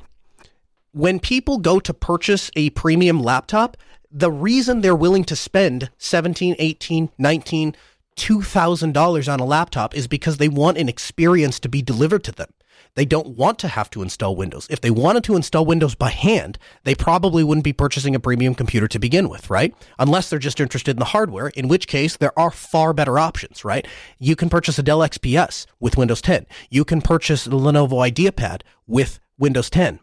[0.91, 3.75] when people go to purchase a premium laptop,
[4.11, 7.75] the reason they're willing to spend 17, 18, 19,
[8.15, 12.53] $2,000 on a laptop is because they want an experience to be delivered to them.
[12.95, 14.67] They don't want to have to install Windows.
[14.69, 18.55] If they wanted to install Windows by hand, they probably wouldn't be purchasing a premium
[18.55, 19.75] computer to begin with, right?
[19.99, 23.65] Unless they're just interested in the hardware, in which case there are far better options,
[23.65, 23.85] right?
[24.17, 26.45] You can purchase a Dell XPS with Windows 10.
[26.69, 29.99] You can purchase the Lenovo IdeaPad with Windows 10.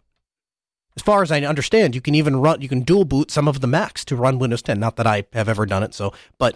[0.95, 3.61] As far as I understand, you can even run, you can dual boot some of
[3.61, 4.79] the Macs to run Windows 10.
[4.79, 6.55] Not that I have ever done it, so, but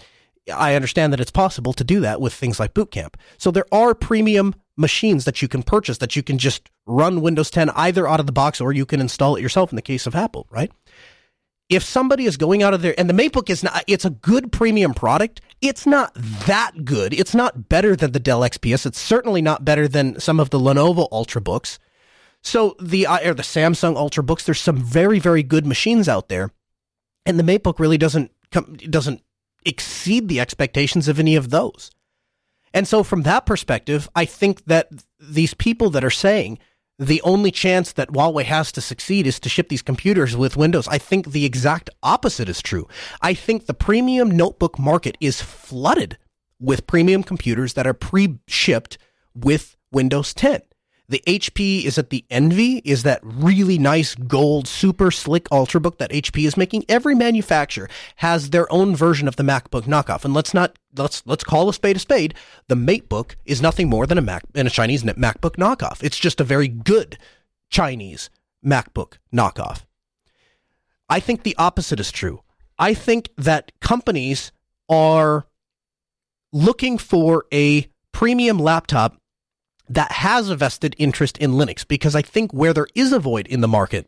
[0.54, 3.18] I understand that it's possible to do that with things like Boot Camp.
[3.40, 7.50] So there are premium machines that you can purchase that you can just run Windows
[7.50, 10.06] 10 either out of the box or you can install it yourself in the case
[10.06, 10.72] of Apple, right?
[11.70, 14.54] If somebody is going out of there and the MateBook is not, it's a good
[14.54, 15.42] premium product.
[15.62, 16.14] It's not
[16.46, 17.14] that good.
[17.14, 18.86] It's not better than the Dell XPS.
[18.86, 21.80] It's certainly not better than some of the Lenovo Ultrabooks.
[22.42, 26.52] So the uh, or the Samsung Ultrabooks, there's some very very good machines out there,
[27.26, 29.22] and the MateBook really doesn't come doesn't
[29.66, 31.92] exceed the expectations of any of those.
[32.78, 34.88] And so, from that perspective, I think that
[35.20, 36.60] these people that are saying
[37.00, 40.88] the only chance that Huawei has to succeed is to ship these computers with Windows,
[40.88, 42.88] I think the exact opposite is true.
[43.20, 46.20] I think the premium notebook market is flooded
[46.60, 49.00] with premium computers that are pre shipped
[49.34, 50.62] with Windows 10.
[51.10, 56.12] The HP is at the Envy is that really nice gold, super slick Ultrabook that
[56.12, 56.84] HP is making.
[56.90, 61.46] Every manufacturer has their own version of the MacBook knockoff, and let's not let's let's
[61.46, 62.34] call a spade a spade.
[62.68, 66.04] The MateBook is nothing more than a Mac and a Chinese MacBook knockoff.
[66.04, 67.18] It's just a very good
[67.70, 68.30] Chinese
[68.66, 69.84] MacBook knockoff.
[71.10, 72.42] I think the opposite is true.
[72.78, 74.52] I think that companies
[74.90, 75.48] are
[76.52, 79.22] looking for a premium laptop
[79.90, 83.48] that has a vested interest in Linux because I think where there is a void
[83.48, 84.08] in the market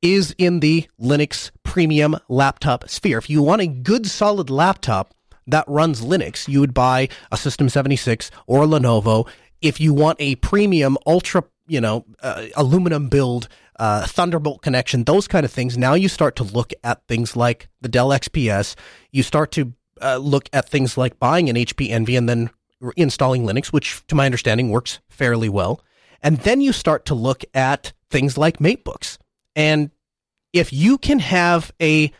[0.00, 3.18] is in the Linux premium laptop sphere.
[3.18, 5.14] If you want a good solid laptop
[5.46, 9.28] that runs Linux, you would buy a System 76 or a Lenovo.
[9.60, 15.28] If you want a premium ultra, you know, uh, aluminum build, uh, Thunderbolt connection, those
[15.28, 18.74] kind of things, now you start to look at things like the Dell XPS.
[19.12, 22.50] You start to uh, look at things like buying an HP Envy and then
[22.96, 25.82] installing Linux, which to my understanding works fairly well.
[26.22, 29.18] And then you start to look at things like MateBooks.
[29.56, 29.90] And
[30.52, 32.12] if you can have a,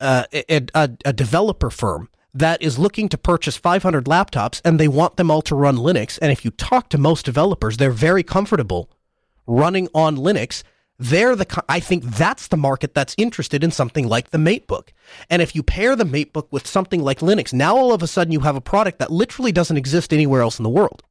[0.00, 4.88] uh, a, a, a developer firm that is looking to purchase 500 laptops and they
[4.88, 8.22] want them all to run Linux, and if you talk to most developers, they're very
[8.22, 8.90] comfortable
[9.46, 10.62] running on Linux
[10.98, 14.90] they're the I think that's the market that's interested in something like the MateBook.
[15.30, 18.32] And if you pair the MateBook with something like Linux, now all of a sudden
[18.32, 21.02] you have a product that literally doesn't exist anywhere else in the world.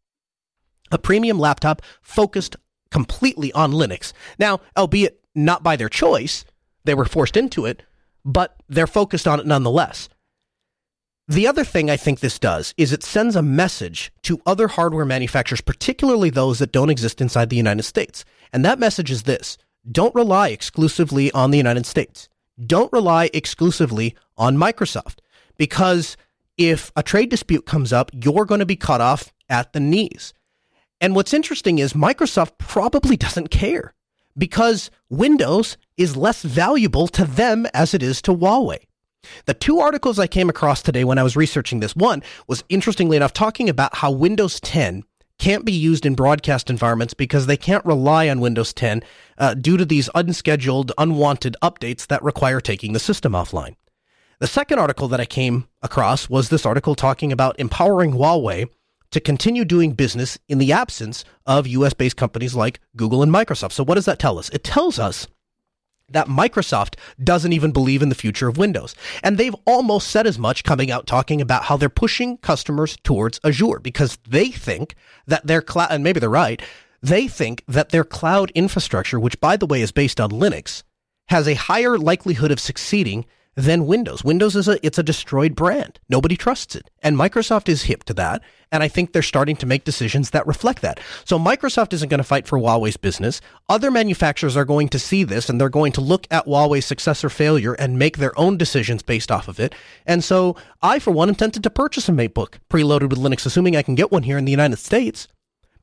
[0.91, 2.55] A premium laptop focused
[2.89, 4.13] completely on Linux.
[4.37, 6.45] Now, albeit not by their choice,
[6.83, 7.83] they were forced into it,
[8.25, 10.09] but they're focused on it nonetheless.
[11.27, 15.05] The other thing I think this does is it sends a message to other hardware
[15.05, 18.25] manufacturers, particularly those that don't exist inside the United States.
[18.51, 19.57] And that message is this
[19.89, 22.29] don't rely exclusively on the United States.
[22.63, 25.19] Don't rely exclusively on Microsoft
[25.57, 26.17] because
[26.57, 30.33] if a trade dispute comes up, you're going to be cut off at the knees.
[30.99, 33.93] And what's interesting is Microsoft probably doesn't care
[34.37, 38.77] because Windows is less valuable to them as it is to Huawei.
[39.45, 43.17] The two articles I came across today when I was researching this one was interestingly
[43.17, 45.03] enough talking about how Windows 10
[45.37, 49.01] can't be used in broadcast environments because they can't rely on Windows 10
[49.41, 53.75] uh, due to these unscheduled, unwanted updates that require taking the system offline.
[54.39, 58.69] The second article that I came across was this article talking about empowering Huawei
[59.09, 63.73] to continue doing business in the absence of US based companies like Google and Microsoft.
[63.73, 64.49] So, what does that tell us?
[64.49, 65.27] It tells us
[66.09, 68.95] that Microsoft doesn't even believe in the future of Windows.
[69.23, 73.39] And they've almost said as much coming out talking about how they're pushing customers towards
[73.43, 76.61] Azure because they think that their cloud, and maybe they're right,
[77.01, 80.83] they think that their cloud infrastructure, which by the way is based on Linux,
[81.27, 84.23] has a higher likelihood of succeeding than Windows.
[84.23, 85.99] Windows is a it's a destroyed brand.
[86.07, 86.89] Nobody trusts it.
[87.03, 90.47] And Microsoft is hip to that, and I think they're starting to make decisions that
[90.47, 90.99] reflect that.
[91.25, 93.41] So Microsoft isn't going to fight for Huawei's business.
[93.67, 97.23] Other manufacturers are going to see this and they're going to look at Huawei's success
[97.23, 99.75] or failure and make their own decisions based off of it.
[100.05, 103.83] And so I for one intended to purchase a MateBook preloaded with Linux assuming I
[103.83, 105.27] can get one here in the United States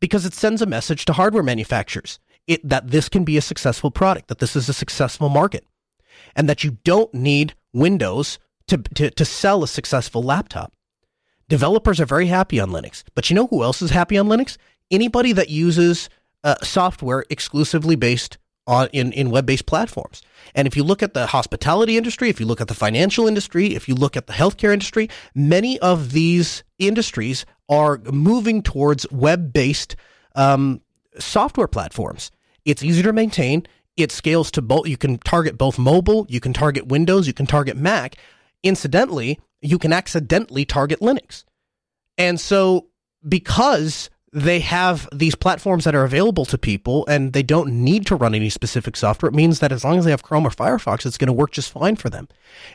[0.01, 2.19] because it sends a message to hardware manufacturers.
[2.47, 5.67] It, that this can be a successful product, that this is a successful market
[6.35, 10.73] and that you don't need Windows to, to, to sell a successful laptop.
[11.49, 14.57] Developers are very happy on Linux, but you know who else is happy on Linux?
[14.91, 16.09] Anybody that uses
[16.45, 20.23] uh, software exclusively based on in, in web-based platforms.
[20.55, 23.75] And if you look at the hospitality industry, if you look at the financial industry,
[23.75, 29.97] if you look at the healthcare industry, many of these industries are moving towards web-based
[30.35, 30.81] um,
[31.19, 32.31] software platforms.
[32.65, 33.67] It's easier to maintain
[33.99, 34.87] it scales to both.
[34.87, 38.17] You can target both mobile, you can target Windows, you can target Mac.
[38.63, 41.45] Incidentally, you can accidentally target Linux.
[42.17, 42.87] And so,
[43.29, 48.15] because they have these platforms that are available to people and they don't need to
[48.15, 51.05] run any specific software, it means that as long as they have Chrome or Firefox,
[51.05, 52.29] it's going to work just fine for them.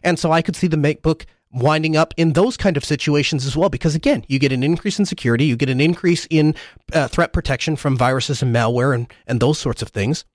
[0.03, 3.55] And so, I could see the MateBook winding up in those kind of situations as
[3.55, 6.55] well because again you get an increase in security you get an increase in
[6.93, 10.25] uh, threat protection from viruses and malware and, and those sorts of things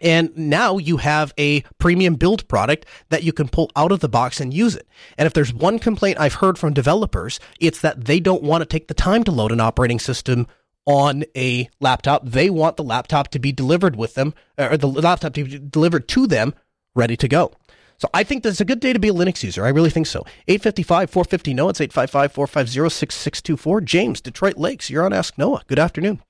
[0.00, 4.08] and now you have a premium build product that you can pull out of the
[4.08, 4.86] box and use it.
[5.16, 8.66] And if there's one complaint I've heard from developers, it's that they don't want to
[8.66, 10.46] take the time to load an operating system
[10.86, 12.24] on a laptop.
[12.24, 16.08] They want the laptop to be delivered with them, or the laptop to be delivered
[16.08, 16.54] to them
[16.94, 17.52] ready to go.
[17.98, 19.64] So I think that's a good day to be a Linux user.
[19.64, 20.24] I really think so.
[20.46, 21.68] 855 450 NOAH.
[21.70, 23.80] It's 855 450 6624.
[23.80, 25.62] James, Detroit Lakes, you're on Ask Noah.
[25.66, 26.22] Good afternoon.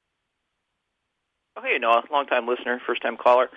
[1.57, 3.51] Oh, hey, Noah, long-time listener, first-time caller.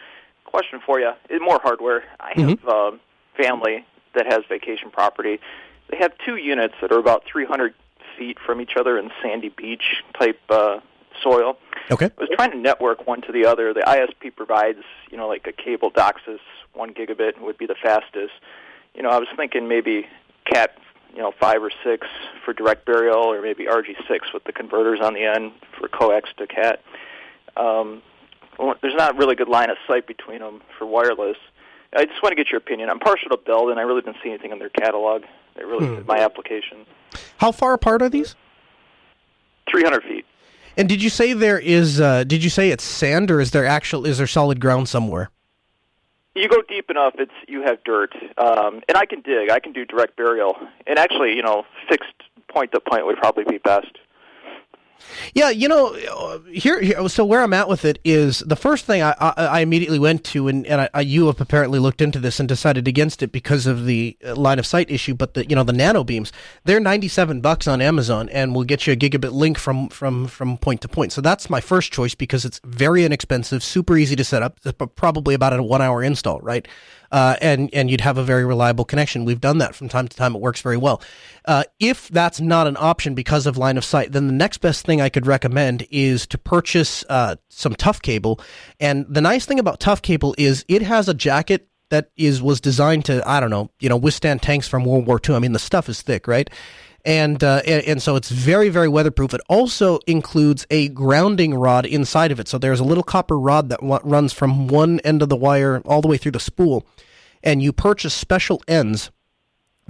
[0.46, 2.04] Question for you: more hardware.
[2.20, 2.68] I have mm-hmm.
[2.68, 2.98] uh,
[3.42, 5.40] family that has vacation property.
[5.90, 7.74] They have two units that are about 300
[8.18, 10.80] feet from each other in sandy beach type uh,
[11.24, 11.58] soil.
[11.90, 12.08] Okay.
[12.18, 13.74] I was trying to network one to the other.
[13.74, 16.40] The ISP provides, you know, like a cable DOCSIS,
[16.74, 18.34] one gigabit would be the fastest.
[18.94, 20.08] You know, I was thinking maybe
[20.46, 20.78] Cat,
[21.14, 22.08] you know, five or six
[22.44, 26.48] for direct burial, or maybe RG6 with the converters on the end for coax to
[26.48, 26.82] Cat
[27.58, 28.02] um,
[28.82, 31.38] there's not really good line of sight between them for wireless.
[31.94, 32.90] I just want to get your opinion.
[32.90, 33.78] I'm partial to Belden.
[33.78, 35.24] I really didn't see anything in their catalog
[35.56, 35.96] that really hmm.
[35.98, 36.86] fit my application.
[37.38, 38.36] How far apart are these?
[39.70, 40.26] 300 feet.
[40.78, 42.00] And did you say there is?
[42.00, 44.06] Uh, did you say it's sand, or is there actual?
[44.06, 45.30] Is there solid ground somewhere?
[46.34, 49.50] You go deep enough, it's you have dirt, um, and I can dig.
[49.50, 50.56] I can do direct burial,
[50.88, 52.14] and actually, you know, fixed
[52.48, 53.98] point to point would probably be best.
[55.34, 55.94] Yeah, you know,
[56.52, 59.60] here, here, so where I'm at with it is the first thing I, I, I
[59.62, 63.22] immediately went to, and, and I, you have apparently looked into this and decided against
[63.24, 65.14] it because of the uh, line of sight issue.
[65.14, 66.32] But the you know the nano beams,
[66.66, 70.58] they're 97 bucks on Amazon, and will get you a gigabit link from from from
[70.58, 71.12] point to point.
[71.12, 74.60] So that's my first choice because it's very inexpensive, super easy to set up,
[74.96, 76.68] probably about a one hour install, right?
[77.12, 79.26] Uh, and and you'd have a very reliable connection.
[79.26, 80.36] We've done that from time to time.
[80.36, 81.02] It works very well.
[81.46, 84.86] Uh, if that's not an option because of line of sight, then the next best
[84.86, 88.40] thing I could recommend is to purchase uh, some tough cable.
[88.80, 92.62] And the nice thing about tough cable is it has a jacket that is was
[92.62, 95.36] designed to I don't know you know withstand tanks from World War II.
[95.36, 96.50] I mean the stuff is thick, right?
[97.04, 99.34] And, uh, and, and so it's very very weatherproof.
[99.34, 102.48] It also includes a grounding rod inside of it.
[102.48, 105.82] So there's a little copper rod that w- runs from one end of the wire
[105.86, 106.86] all the way through the spool,
[107.44, 109.10] and you purchase special ends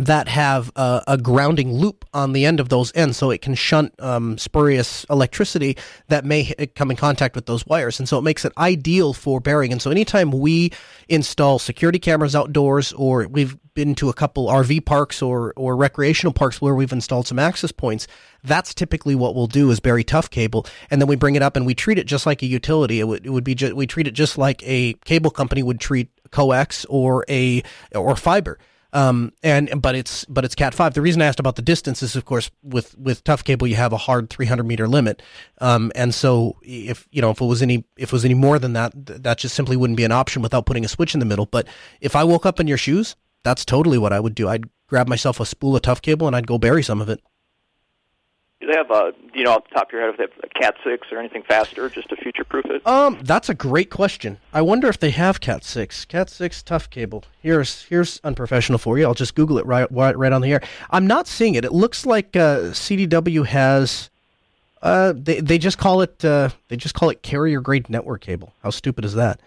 [0.05, 3.53] that have a, a, grounding loop on the end of those ends so it can
[3.53, 7.99] shunt um, spurious electricity that may come in contact with those wires.
[7.99, 9.71] And so it makes it ideal for burying.
[9.71, 10.71] And so anytime we
[11.07, 16.33] install security cameras outdoors or we've been to a couple RV parks or, or recreational
[16.33, 18.07] parks where we've installed some access points,
[18.43, 20.65] that's typically what we'll do is bury tough cable.
[20.89, 22.99] And then we bring it up and we treat it just like a utility.
[22.99, 26.09] It would, it would be, we treat it just like a cable company would treat
[26.31, 27.61] coax or a,
[27.93, 28.57] or fiber.
[28.93, 30.93] Um, and but it's but it's Cat five.
[30.93, 33.75] The reason I asked about the distance is, of course, with with tough cable, you
[33.75, 35.21] have a hard 300 meter limit.
[35.59, 38.59] Um, and so if you know if it was any if it was any more
[38.59, 41.25] than that, that just simply wouldn't be an option without putting a switch in the
[41.25, 41.45] middle.
[41.45, 41.67] But
[42.01, 44.49] if I woke up in your shoes, that's totally what I would do.
[44.49, 47.21] I'd grab myself a spool of tough cable and I'd go bury some of it.
[48.61, 50.31] Do they have a, you know, off the top of your head, if they have
[50.43, 52.85] a Cat six or anything faster, just to future proof it?
[52.85, 54.37] Um, that's a great question.
[54.53, 57.23] I wonder if they have Cat six, Cat six tough cable.
[57.41, 59.05] Here's here's unprofessional for you.
[59.05, 60.61] I'll just Google it right right, on the air.
[60.91, 61.65] I'm not seeing it.
[61.65, 64.11] It looks like uh, CDW has.
[64.83, 68.53] Uh, they they just call it uh, they just call it carrier grade network cable.
[68.61, 69.39] How stupid is that?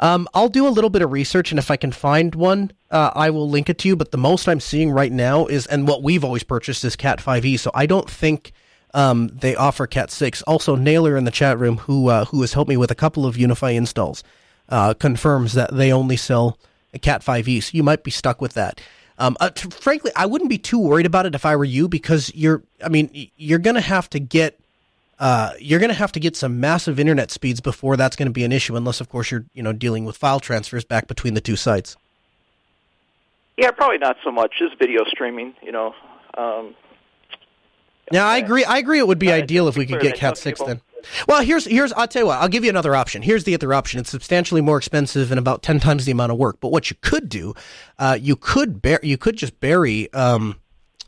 [0.00, 3.10] Um, I'll do a little bit of research, and if I can find one, uh,
[3.14, 3.96] I will link it to you.
[3.96, 7.20] But the most I'm seeing right now is, and what we've always purchased is Cat
[7.20, 7.58] 5e.
[7.58, 8.52] So I don't think
[8.94, 10.42] um, they offer Cat 6.
[10.42, 13.26] Also, Naylor in the chat room, who uh, who has helped me with a couple
[13.26, 14.24] of UniFi installs,
[14.70, 16.58] uh, confirms that they only sell
[17.02, 17.62] Cat 5e.
[17.62, 18.80] So you might be stuck with that.
[19.18, 21.88] Um, uh, t- frankly, I wouldn't be too worried about it if I were you
[21.88, 24.58] because you're, I mean, you're going to have to get
[25.20, 28.32] uh, you're going to have to get some massive internet speeds before that's going to
[28.32, 31.34] be an issue, unless, of course, you're you know dealing with file transfers back between
[31.34, 31.96] the two sites.
[33.58, 34.54] Yeah, probably not so much.
[34.58, 35.94] Just video streaming, you know.
[36.36, 36.74] Um,
[38.10, 38.64] yeah, I agree.
[38.64, 38.98] I agree.
[38.98, 40.80] It would be ideal if we could get Cat six then.
[41.28, 42.40] Well, here's here's I'll tell you what.
[42.40, 43.20] I'll give you another option.
[43.20, 44.00] Here's the other option.
[44.00, 46.56] It's substantially more expensive and about ten times the amount of work.
[46.60, 47.54] But what you could do,
[47.98, 50.58] uh, you could bear you could just bury, um,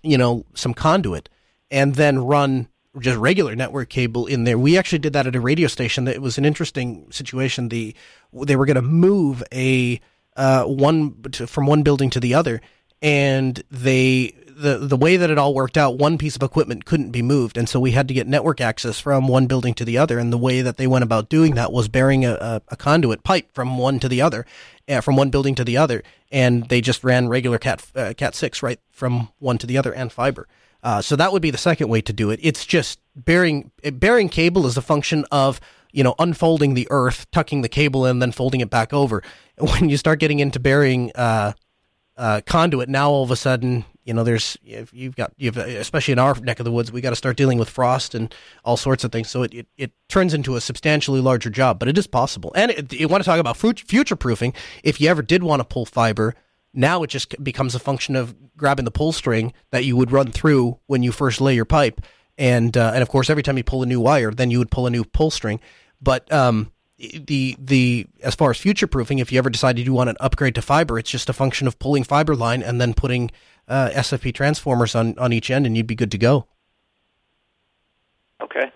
[0.02, 1.30] you know, some conduit
[1.70, 2.68] and then run
[3.00, 4.58] just regular network cable in there.
[4.58, 6.04] We actually did that at a radio station.
[6.04, 7.68] That it was an interesting situation.
[7.68, 7.94] The
[8.32, 10.00] they were going to move a
[10.36, 12.60] uh, one to, from one building to the other,
[13.00, 17.10] and they the the way that it all worked out, one piece of equipment couldn't
[17.10, 19.98] be moved, and so we had to get network access from one building to the
[19.98, 20.18] other.
[20.18, 23.24] And the way that they went about doing that was burying a, a, a conduit
[23.24, 24.46] pipe from one to the other,
[24.88, 28.34] uh, from one building to the other, and they just ran regular cat uh, cat
[28.34, 30.46] six right from one to the other and fiber.
[30.82, 32.40] Uh, so that would be the second way to do it.
[32.42, 35.60] It's just bearing bearing cable is a function of
[35.92, 39.22] you know unfolding the earth, tucking the cable in, then folding it back over.
[39.58, 41.52] When you start getting into burying uh,
[42.16, 46.18] uh, conduit, now all of a sudden you know there's you've got you've especially in
[46.18, 49.04] our neck of the woods, we got to start dealing with frost and all sorts
[49.04, 49.30] of things.
[49.30, 52.50] So it, it, it turns into a substantially larger job, but it is possible.
[52.56, 54.54] And it, you want to talk about future proofing?
[54.82, 56.34] If you ever did want to pull fiber
[56.74, 60.32] now it just becomes a function of grabbing the pull string that you would run
[60.32, 62.00] through when you first lay your pipe,
[62.38, 64.70] and uh, and of course every time you pull a new wire, then you would
[64.70, 65.60] pull a new pull string.
[66.00, 70.10] But um, the the as far as future proofing, if you ever decided you want
[70.10, 73.30] an upgrade to fiber, it's just a function of pulling fiber line and then putting
[73.68, 76.46] uh, SFP transformers on on each end, and you'd be good to go.
[78.40, 78.72] Okay.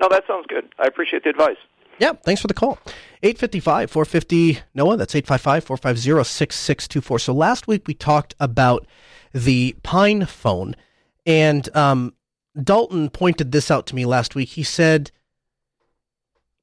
[0.00, 0.72] No, that sounds good.
[0.78, 1.56] I appreciate the advice.
[1.98, 2.78] Yeah, thanks for the call.
[3.22, 4.96] 855 450 NOAH.
[4.96, 7.18] That's 855 450 6624.
[7.18, 8.86] So last week we talked about
[9.32, 10.76] the Pine phone,
[11.24, 12.14] and um,
[12.62, 14.50] Dalton pointed this out to me last week.
[14.50, 15.10] He said,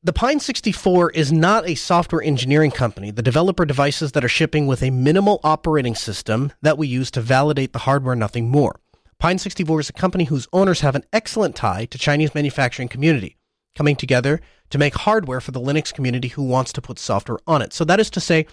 [0.03, 3.09] the Pine 64 is not a software engineering company.
[3.09, 7.21] The developer devices that are shipping with a minimal operating system that we use to
[7.21, 8.79] validate the hardware, nothing more.
[9.17, 13.37] Pine 64 is a company whose owners have an excellent tie to Chinese manufacturing community
[13.75, 17.61] coming together to make hardware for the Linux community who wants to put software on
[17.61, 17.73] it.
[17.73, 18.45] So that is to say,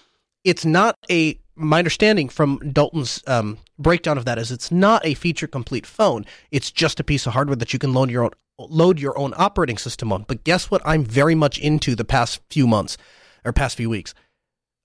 [0.45, 5.13] it's not a my understanding from Dalton's um, breakdown of that is it's not a
[5.13, 6.25] feature complete phone.
[6.51, 9.35] It's just a piece of hardware that you can load your own load your own
[9.37, 10.25] operating system on.
[10.27, 10.83] But guess what?
[10.85, 12.97] I'm very much into the past few months
[13.45, 14.15] or past few weeks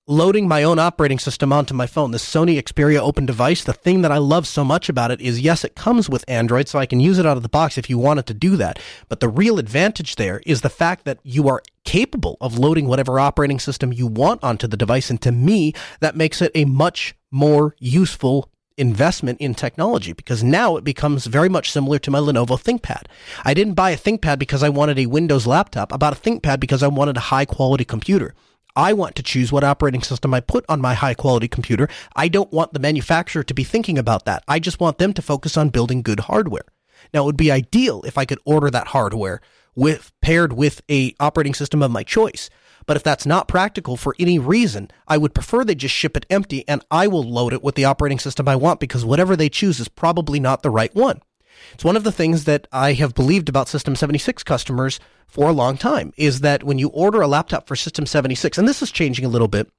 [0.07, 2.11] loading my own operating system onto my phone.
[2.11, 5.41] The Sony Xperia open device, the thing that I love so much about it is
[5.41, 7.89] yes, it comes with Android, so I can use it out of the box if
[7.89, 8.77] you wanted to do that.
[9.09, 13.19] But the real advantage there is the fact that you are capable of loading whatever
[13.19, 15.09] operating system you want onto the device.
[15.09, 20.75] And to me, that makes it a much more useful investment in technology because now
[20.75, 23.03] it becomes very much similar to my Lenovo ThinkPad.
[23.43, 25.93] I didn't buy a ThinkPad because I wanted a Windows laptop.
[25.93, 28.35] I bought a ThinkPad because I wanted a high quality computer.
[28.75, 31.87] I want to choose what operating system I put on my high quality computer.
[32.15, 34.43] I don't want the manufacturer to be thinking about that.
[34.47, 36.65] I just want them to focus on building good hardware.
[37.13, 39.41] Now, it would be ideal if I could order that hardware
[39.75, 42.49] with paired with a operating system of my choice.
[42.85, 46.25] But if that's not practical for any reason, I would prefer they just ship it
[46.29, 49.49] empty and I will load it with the operating system I want because whatever they
[49.49, 51.21] choose is probably not the right one.
[51.73, 55.53] It's one of the things that I have believed about System 76 customers for a
[55.53, 58.91] long time is that when you order a laptop for System 76, and this is
[58.91, 59.69] changing a little bit,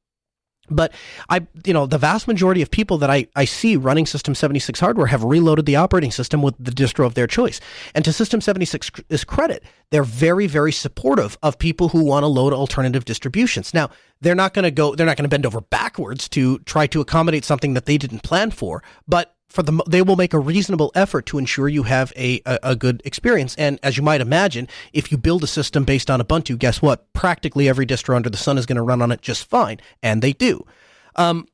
[0.69, 0.93] but
[1.29, 4.79] I, you know, the vast majority of people that I, I see running System 76
[4.81, 7.61] hardware have reloaded the operating system with the distro of their choice.
[7.95, 12.53] And to System 76's credit, they're very, very supportive of people who want to load
[12.53, 13.73] alternative distributions.
[13.73, 16.87] Now, they're not going to go, they're not going to bend over backwards to try
[16.89, 20.39] to accommodate something that they didn't plan for, but for the they will make a
[20.39, 23.55] reasonable effort to ensure you have a, a, a, good experience.
[23.57, 27.13] And as you might imagine, if you build a system based on Ubuntu, guess what?
[27.13, 30.21] Practically every distro under the sun is going to run on it just fine, and
[30.21, 30.67] they do.
[31.15, 31.47] Um,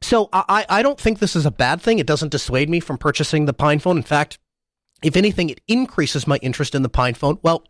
[0.00, 1.98] so I, I don't think this is a bad thing.
[1.98, 3.96] It doesn't dissuade me from purchasing the PinePhone.
[3.96, 4.38] In fact,
[5.02, 7.38] if anything, it increases my interest in the PinePhone.
[7.42, 7.64] Well,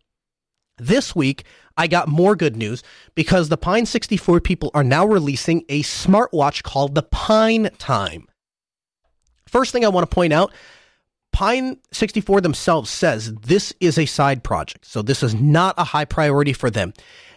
[0.78, 1.44] this week,
[1.76, 2.82] I got more good news
[3.14, 8.26] because the Pine 64 people are now releasing a smartwatch called the Pine Time.
[9.54, 10.52] First thing I want to point out
[11.32, 14.84] Pine 64 themselves says this is a side project.
[14.84, 16.92] So this is not a high priority for them.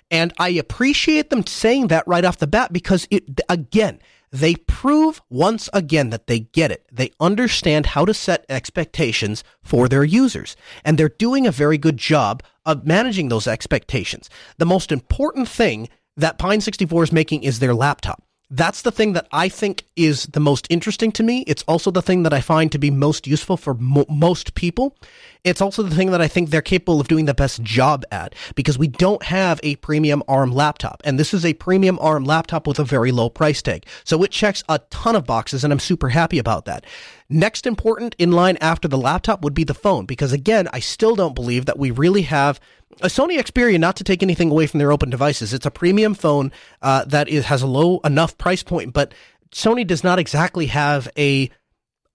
[0.09, 3.99] And I appreciate them saying that right off the bat because it, again,
[4.31, 6.87] they prove once again that they get it.
[6.91, 10.55] They understand how to set expectations for their users.
[10.83, 14.27] And they're doing a very good job of managing those expectations.
[14.57, 18.23] The most important thing that Pine 64 is making is their laptop.
[18.49, 21.41] That's the thing that I think is the most interesting to me.
[21.47, 24.95] It's also the thing that I find to be most useful for mo- most people.
[25.43, 28.35] It's also the thing that I think they're capable of doing the best job at
[28.55, 31.01] because we don't have a premium ARM laptop.
[31.03, 33.85] And this is a premium ARM laptop with a very low price tag.
[34.05, 36.85] So it checks a ton of boxes and I'm super happy about that.
[37.29, 41.15] Next important in line after the laptop would be the phone because again, I still
[41.15, 42.61] don't believe that we really have
[43.01, 46.13] a Sony Xperia, not to take anything away from their open devices, it's a premium
[46.13, 49.13] phone uh, that is, has a low enough price point, but
[49.51, 51.49] Sony does not exactly have a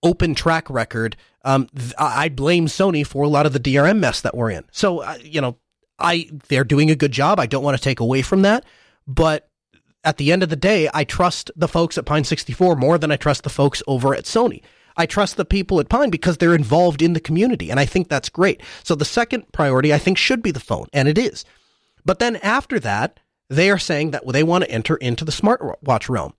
[0.03, 1.17] open track record.
[1.45, 4.65] Um, th- I blame Sony for a lot of the DRM mess that we're in.
[4.73, 5.57] So, uh, you know,
[5.99, 7.39] I they're doing a good job.
[7.39, 8.65] I don't want to take away from that,
[9.07, 9.49] but
[10.05, 13.13] at the end of the day, I trust the folks at Pine 64 more than
[13.13, 14.63] I trust the folks over at Sony.
[14.97, 17.71] I trust the people at Pine because they're involved in the community.
[17.71, 18.63] And I think that's great.
[18.83, 20.87] So the second priority, I think, should be the phone.
[20.93, 21.45] And it is.
[22.05, 26.09] But then after that, they are saying that they want to enter into the smartwatch
[26.09, 26.35] realm.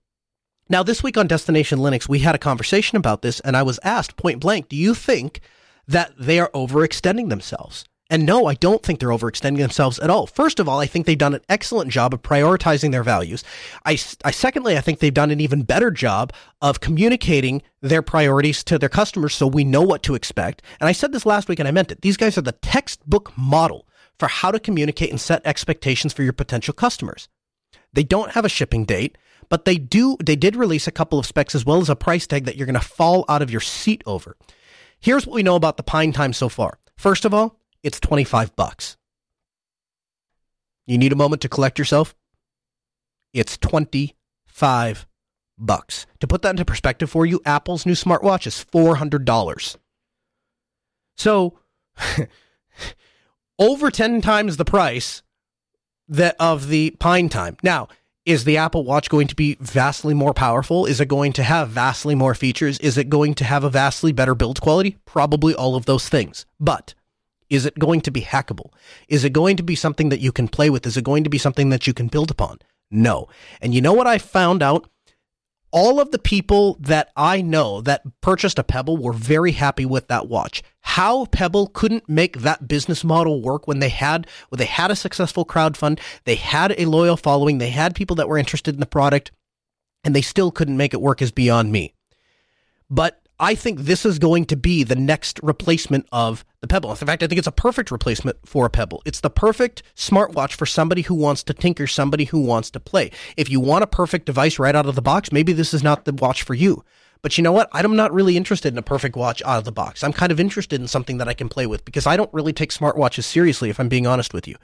[0.68, 3.78] Now, this week on Destination Linux, we had a conversation about this, and I was
[3.82, 5.40] asked point blank, do you think
[5.86, 7.84] that they are overextending themselves?
[8.10, 10.26] And no, I don't think they're overextending themselves at all.
[10.26, 13.42] First of all, I think they've done an excellent job of prioritizing their values.
[13.86, 13.92] I,
[14.24, 18.78] I secondly, I think they've done an even better job of communicating their priorities to
[18.78, 20.60] their customers so we know what to expect.
[20.80, 22.02] And I said this last week and I meant it.
[22.02, 23.88] These guys are the textbook model
[24.18, 27.28] for how to communicate and set expectations for your potential customers.
[27.94, 29.16] They don't have a shipping date,
[29.48, 32.26] but they do they did release a couple of specs as well as a price
[32.26, 34.36] tag that you're going to fall out of your seat over.
[35.00, 36.78] Here's what we know about the Pine Time so far.
[36.96, 38.96] First of all, it's 25 bucks.
[40.86, 42.14] You need a moment to collect yourself?
[43.32, 45.06] It's 25
[45.58, 46.06] bucks.
[46.20, 49.76] To put that into perspective for you, Apple's new smartwatch is $400.
[51.16, 51.58] So,
[53.58, 55.22] over 10 times the price
[56.08, 57.56] that of the Pine Time.
[57.62, 57.88] Now,
[58.26, 60.86] is the Apple Watch going to be vastly more powerful?
[60.86, 62.78] Is it going to have vastly more features?
[62.78, 64.96] Is it going to have a vastly better build quality?
[65.04, 66.46] Probably all of those things.
[66.58, 66.94] But
[67.50, 68.70] is it going to be hackable?
[69.08, 70.86] Is it going to be something that you can play with?
[70.86, 72.58] Is it going to be something that you can build upon?
[72.90, 73.28] No.
[73.60, 74.88] And you know what I found out?
[75.70, 80.06] All of the people that I know that purchased a Pebble were very happy with
[80.06, 80.62] that watch.
[80.82, 84.96] How Pebble couldn't make that business model work when they had when they had a
[84.96, 88.86] successful crowdfund, they had a loyal following, they had people that were interested in the
[88.86, 89.32] product,
[90.04, 91.92] and they still couldn't make it work is beyond me.
[92.88, 96.90] But I think this is going to be the next replacement of the Pebble.
[96.90, 99.02] In fact, I think it's a perfect replacement for a Pebble.
[99.04, 103.10] It's the perfect smartwatch for somebody who wants to tinker, somebody who wants to play.
[103.36, 106.04] If you want a perfect device right out of the box, maybe this is not
[106.04, 106.84] the watch for you.
[107.24, 107.70] But you know what?
[107.72, 110.04] I'm not really interested in a perfect watch out of the box.
[110.04, 112.52] I'm kind of interested in something that I can play with because I don't really
[112.52, 114.56] take smartwatches seriously, if I'm being honest with you.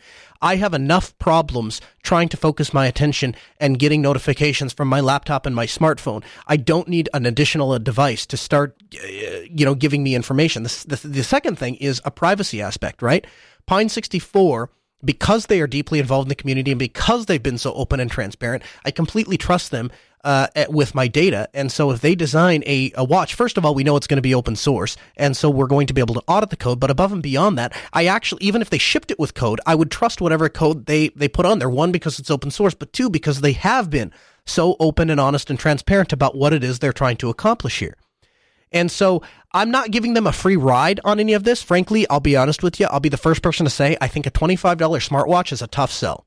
[0.43, 5.47] I have enough problems trying to focus my attention and getting notifications from my laptop
[5.47, 6.23] and my smartphone.
[6.49, 10.63] I don't need an additional device to start, uh, you know, giving me information.
[10.63, 13.27] The, the, the second thing is a privacy aspect, right?
[13.65, 14.69] Pine 64
[15.03, 18.11] because they are deeply involved in the community and because they've been so open and
[18.11, 19.91] transparent, I completely trust them
[20.25, 21.49] uh, with my data.
[21.55, 24.17] And so if they design a, a watch, first of all, we know it's going
[24.19, 24.97] to be open source.
[25.17, 26.81] And so we're going to be able to audit the code.
[26.81, 29.75] But above and beyond that, I actually, even if they shipped it with code, I
[29.75, 31.71] would trust whatever code they, they put on there.
[31.71, 34.13] One, because it's open source, but two, because they have been
[34.47, 37.97] so open and honest and transparent about what it is they're trying to accomplish here.
[38.73, 41.63] And so I'm not giving them a free ride on any of this.
[41.63, 42.87] Frankly, I'll be honest with you.
[42.87, 45.91] I'll be the first person to say I think a $25 smartwatch is a tough
[45.91, 46.27] sell.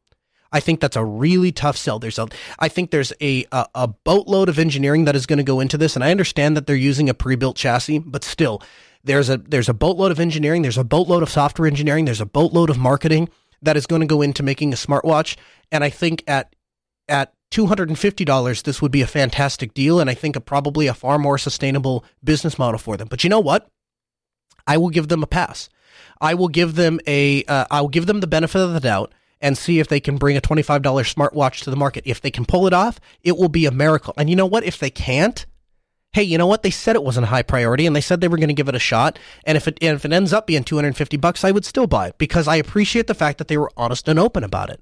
[0.54, 1.98] I think that's a really tough sell.
[1.98, 2.28] There's a,
[2.60, 5.78] I think there's a, a, a boatload of engineering that is going to go into
[5.78, 5.96] this.
[5.96, 8.62] And I understand that they're using a pre-built chassis, but still
[9.04, 10.62] there's a, there's a boatload of engineering.
[10.62, 12.06] There's a boatload of software engineering.
[12.06, 13.30] There's a boatload of marketing
[13.64, 15.36] that is going to go into making a smartwatch.
[15.72, 16.56] And I think at,
[17.08, 20.00] at $250, this would be a fantastic deal.
[20.00, 23.08] And I think a, probably a far more sustainable business model for them.
[23.08, 23.68] But you know what?
[24.68, 25.68] I will give them a pass.
[26.22, 29.14] I will give them a, uh, I will give them the benefit of the doubt
[29.44, 32.04] and see if they can bring a $25 smartwatch to the market.
[32.08, 34.14] If they can pull it off, it will be a miracle.
[34.18, 34.64] And you know what?
[34.64, 35.46] If they can't,
[36.14, 36.64] hey, you know what?
[36.64, 38.70] They said it wasn't a high priority and they said they were going to give
[38.70, 39.20] it a shot.
[39.44, 42.08] And if it, and if it ends up being 250 bucks, I would still buy
[42.08, 44.82] it because I appreciate the fact that they were honest and open about it.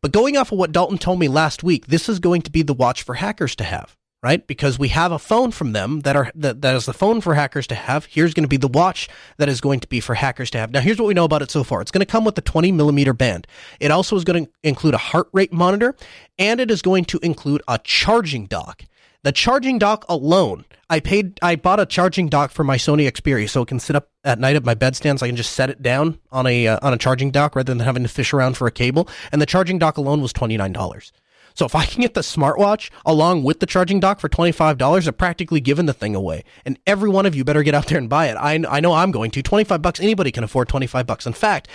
[0.00, 2.62] But going off of what Dalton told me last week, this is going to be
[2.62, 4.46] the watch for hackers to have right?
[4.46, 7.34] Because we have a phone from them that are that, that is the phone for
[7.34, 8.06] hackers to have.
[8.06, 10.70] Here's going to be the watch that is going to be for hackers to have.
[10.70, 11.80] Now, here's what we know about it so far.
[11.80, 13.46] It's going to come with the 20 millimeter band.
[13.80, 15.94] It also is going to include a heart rate monitor,
[16.38, 18.82] and it is going to include a charging dock.
[19.22, 23.50] The charging dock alone, I paid, I bought a charging dock for my Sony Xperia,
[23.50, 25.18] so it can sit up at night at my bedstand.
[25.18, 27.74] So I can just set it down on a uh, on a charging dock rather
[27.74, 29.08] than having to fish around for a cable.
[29.32, 31.12] And the charging dock alone was twenty nine dollars.
[31.56, 35.18] So if I can get the smartwatch along with the charging dock for $25, I've
[35.18, 36.44] practically given the thing away.
[36.66, 38.36] And every one of you better get out there and buy it.
[38.36, 39.42] I, I know I'm going to.
[39.42, 41.26] 25 bucks, anybody can afford 25 bucks.
[41.26, 41.68] In fact,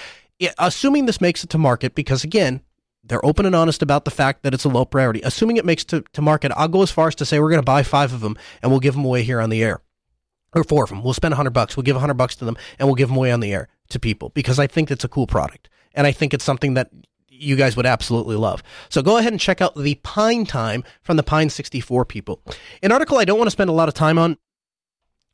[0.59, 2.61] assuming this makes it to market, because again,
[3.03, 5.21] they're open and honest about the fact that it's a low priority.
[5.23, 7.57] Assuming it makes to, to market, I'll go as far as to say we're going
[7.57, 9.81] to buy five of them and we'll give them away here on the air.
[10.53, 11.01] Or four of them.
[11.01, 11.75] We'll spend a hundred bucks.
[11.75, 13.69] We'll give a hundred bucks to them and we'll give them away on the air
[13.89, 15.69] to people because I think it's a cool product.
[15.93, 16.91] And I think it's something that
[17.41, 18.63] you guys would absolutely love.
[18.89, 22.41] So go ahead and check out the Pine Time from the Pine 64 people.
[22.83, 24.37] An article I don't want to spend a lot of time on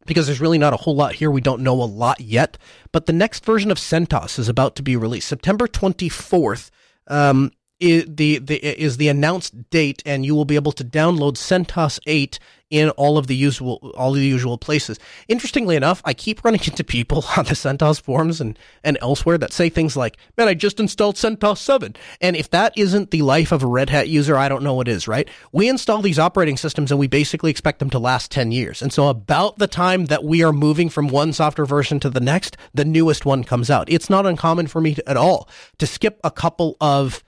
[0.05, 1.29] because there's really not a whole lot here.
[1.29, 2.57] We don't know a lot yet.
[2.91, 6.69] But the next version of CentOS is about to be released September 24th.
[7.07, 11.33] Um, is the, the is the announced date, and you will be able to download
[11.33, 14.99] CentOS 8 in all of the usual all the usual places.
[15.27, 19.53] Interestingly enough, I keep running into people on the CentOS forums and and elsewhere that
[19.53, 23.51] say things like, "Man, I just installed CentOS 7." And if that isn't the life
[23.51, 25.29] of a Red Hat user, I don't know what is, right?
[25.51, 28.81] We install these operating systems and we basically expect them to last 10 years.
[28.81, 32.19] And so about the time that we are moving from one software version to the
[32.19, 33.89] next, the newest one comes out.
[33.89, 35.47] It's not uncommon for me to, at all
[35.77, 37.23] to skip a couple of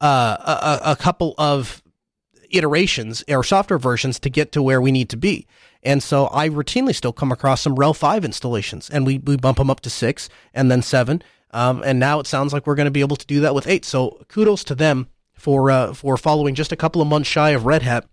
[0.00, 1.82] uh, a, a couple of
[2.50, 5.46] iterations or software versions to get to where we need to be.
[5.82, 9.58] And so I routinely still come across some RHEL 5 installations and we, we bump
[9.58, 11.22] them up to six and then seven.
[11.50, 13.66] Um, and now it sounds like we're going to be able to do that with
[13.66, 13.84] eight.
[13.84, 17.66] So kudos to them for, uh, for following just a couple of months shy of
[17.66, 18.06] Red Hat.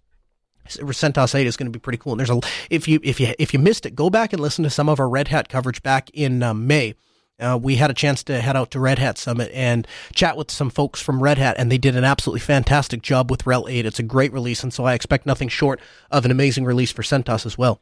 [0.68, 2.14] CentOS 8 is going to be pretty cool.
[2.14, 4.64] And there's a, if you, if you, if you missed it, go back and listen
[4.64, 6.94] to some of our Red Hat coverage back in uh, May
[7.42, 10.52] uh, we had a chance to head out to Red Hat Summit and chat with
[10.52, 13.86] some folks from Red Hat, and they did an absolutely fantastic job with RHEL 8.
[13.86, 15.80] It's a great release, and so I expect nothing short
[16.10, 17.82] of an amazing release for CentOS as well.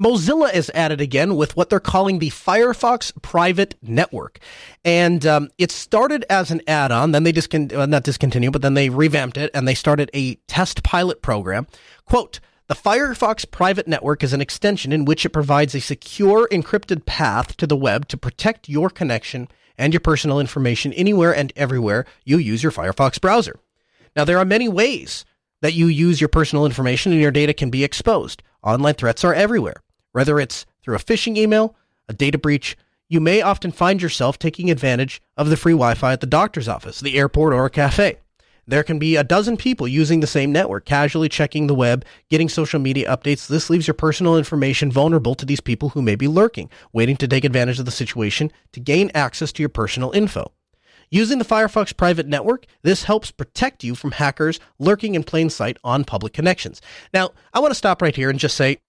[0.00, 4.38] Mozilla is added again with what they're calling the Firefox Private Network.
[4.84, 8.62] And um, it started as an add on, then they discon- well, not discontinued, but
[8.62, 11.66] then they revamped it and they started a test pilot program.
[12.04, 17.06] Quote, the Firefox private network is an extension in which it provides a secure encrypted
[17.06, 19.48] path to the web to protect your connection
[19.78, 23.58] and your personal information anywhere and everywhere you use your Firefox browser.
[24.14, 25.24] Now, there are many ways
[25.62, 28.42] that you use your personal information and your data can be exposed.
[28.62, 29.82] Online threats are everywhere.
[30.12, 31.74] Whether it's through a phishing email,
[32.06, 32.76] a data breach,
[33.08, 36.68] you may often find yourself taking advantage of the free Wi Fi at the doctor's
[36.68, 38.18] office, the airport, or a cafe.
[38.68, 42.50] There can be a dozen people using the same network, casually checking the web, getting
[42.50, 43.46] social media updates.
[43.46, 47.26] This leaves your personal information vulnerable to these people who may be lurking, waiting to
[47.26, 50.52] take advantage of the situation to gain access to your personal info.
[51.10, 55.78] Using the Firefox private network, this helps protect you from hackers lurking in plain sight
[55.82, 56.82] on public connections.
[57.14, 58.80] Now, I want to stop right here and just say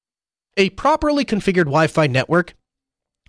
[0.57, 2.53] a properly configured Wi Fi network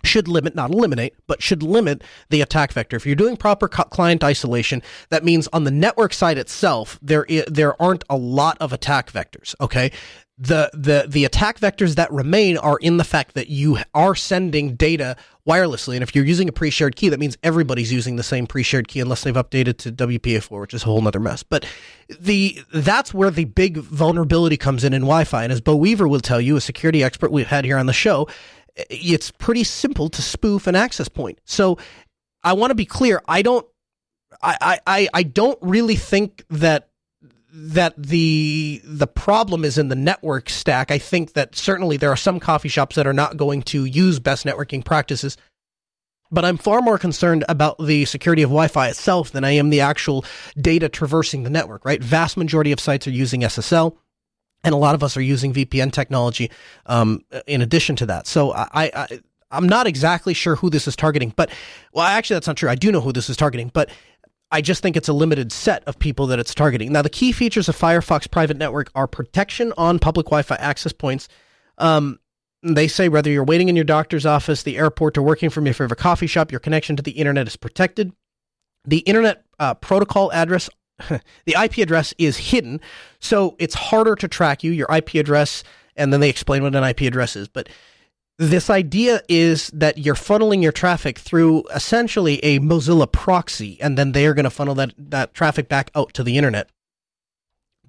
[0.04, 2.96] should limit, not eliminate, but should limit the attack vector.
[2.96, 7.80] If you're doing proper client isolation, that means on the network side itself, there there
[7.80, 9.54] aren't a lot of attack vectors.
[9.60, 9.92] Okay,
[10.40, 14.74] the the the attack vectors that remain are in the fact that you are sending
[14.74, 15.14] data
[15.46, 18.88] wirelessly, and if you're using a pre-shared key, that means everybody's using the same pre-shared
[18.88, 21.42] key unless they've updated to WPA4, which is a whole other mess.
[21.42, 21.66] But
[22.18, 26.20] the that's where the big vulnerability comes in in Wi-Fi, and as Bo Weaver will
[26.20, 28.26] tell you, a security expert we've had here on the show,
[28.88, 31.40] it's pretty simple to spoof an access point.
[31.44, 31.78] So
[32.42, 33.66] I want to be clear, I don't.
[34.42, 36.88] I, I, I don't really think that
[37.52, 40.90] that the the problem is in the network stack.
[40.90, 44.18] I think that certainly there are some coffee shops that are not going to use
[44.18, 45.36] best networking practices.
[46.32, 49.80] But I'm far more concerned about the security of Wi-Fi itself than I am the
[49.80, 50.24] actual
[50.56, 52.02] data traversing the network, right?
[52.02, 53.96] Vast majority of sites are using SSL
[54.64, 56.50] and a lot of us are using VPN technology
[56.86, 58.26] um, in addition to that.
[58.26, 61.50] So I, I I'm not exactly sure who this is targeting, but
[61.92, 62.68] well, actually that's not true.
[62.68, 63.90] I do know who this is targeting, but
[64.52, 66.92] I just think it's a limited set of people that it's targeting.
[66.92, 71.28] Now, the key features of Firefox Private Network are protection on public Wi-Fi access points.
[71.78, 72.18] Um,
[72.62, 75.74] they say whether you're waiting in your doctor's office, the airport, or working from your
[75.74, 78.12] favorite coffee shop, your connection to the internet is protected.
[78.84, 80.68] The internet uh, protocol address,
[81.44, 82.80] the IP address is hidden,
[83.18, 84.72] so it's harder to track you.
[84.72, 85.64] Your IP address,
[85.96, 87.68] and then they explain what an IP address is, but
[88.40, 94.12] this idea is that you're funneling your traffic through essentially a Mozilla proxy, and then
[94.12, 96.70] they're going to funnel that, that traffic back out to the internet.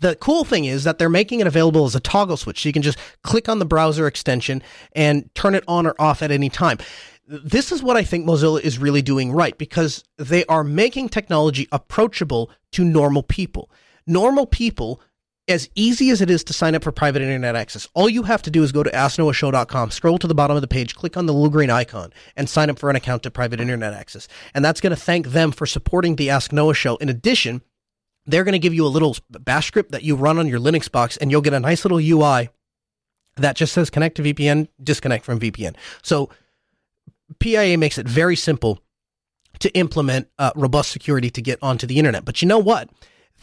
[0.02, 2.64] The cool thing is that they're making it available as a toggle switch.
[2.64, 6.22] So you can just click on the browser extension and turn it on or off
[6.22, 6.80] at any time.
[7.28, 11.68] This is what I think Mozilla is really doing right because they are making technology
[11.72, 13.72] approachable to normal people.
[14.08, 15.02] Normal people
[15.48, 18.42] as easy as it is to sign up for private internet access, all you have
[18.44, 21.26] to do is go to asknoahshow.com, scroll to the bottom of the page, click on
[21.26, 24.28] the little green icon, and sign up for an account to private internet access.
[24.54, 26.96] And that's going to thank them for supporting the Ask Noah show.
[26.98, 27.62] In addition,
[28.26, 30.92] they're going to give you a little bash script that you run on your Linux
[30.92, 32.50] box, and you'll get a nice little UI
[33.38, 35.76] that just says connect to VPN, disconnect from VPN.
[36.04, 36.30] So
[37.40, 38.80] PIA makes it very simple
[39.60, 42.26] to implement uh, robust security to get onto the internet.
[42.26, 42.90] But you know what?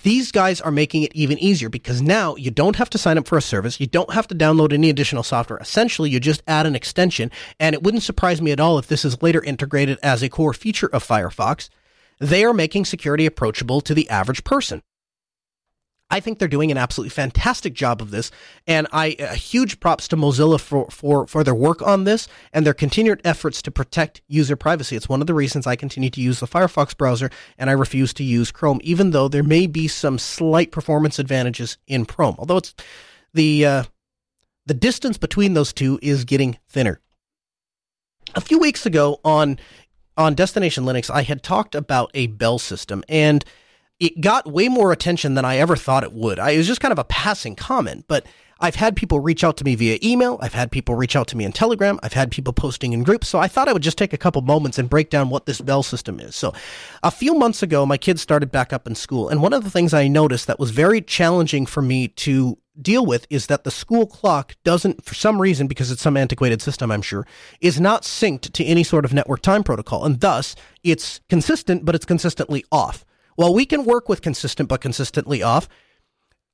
[0.04, 3.26] These guys are making it even easier because now you don't have to sign up
[3.26, 3.80] for a service.
[3.80, 5.58] You don't have to download any additional software.
[5.58, 9.04] Essentially, you just add an extension, and it wouldn't surprise me at all if this
[9.04, 11.68] is later integrated as a core feature of Firefox.
[12.20, 14.82] They are making security approachable to the average person.
[16.10, 18.30] I think they're doing an absolutely fantastic job of this,
[18.66, 22.74] and I huge props to Mozilla for, for for their work on this and their
[22.74, 24.96] continued efforts to protect user privacy.
[24.96, 28.14] It's one of the reasons I continue to use the Firefox browser and I refuse
[28.14, 32.36] to use Chrome, even though there may be some slight performance advantages in Chrome.
[32.38, 32.74] Although it's
[33.34, 33.82] the uh,
[34.64, 37.00] the distance between those two is getting thinner.
[38.34, 39.58] A few weeks ago on
[40.16, 43.44] on Destination Linux, I had talked about a bell system and
[44.00, 46.38] it got way more attention than I ever thought it would.
[46.38, 48.26] I, it was just kind of a passing comment, but
[48.60, 50.36] I've had people reach out to me via email.
[50.40, 51.98] I've had people reach out to me in Telegram.
[52.02, 53.28] I've had people posting in groups.
[53.28, 55.60] So I thought I would just take a couple moments and break down what this
[55.60, 56.34] bell system is.
[56.34, 56.52] So
[57.02, 59.28] a few months ago, my kids started back up in school.
[59.28, 63.06] And one of the things I noticed that was very challenging for me to deal
[63.06, 66.90] with is that the school clock doesn't, for some reason, because it's some antiquated system,
[66.90, 67.26] I'm sure,
[67.60, 70.04] is not synced to any sort of network time protocol.
[70.04, 73.04] And thus, it's consistent, but it's consistently off.
[73.38, 75.68] While we can work with consistent but consistently off,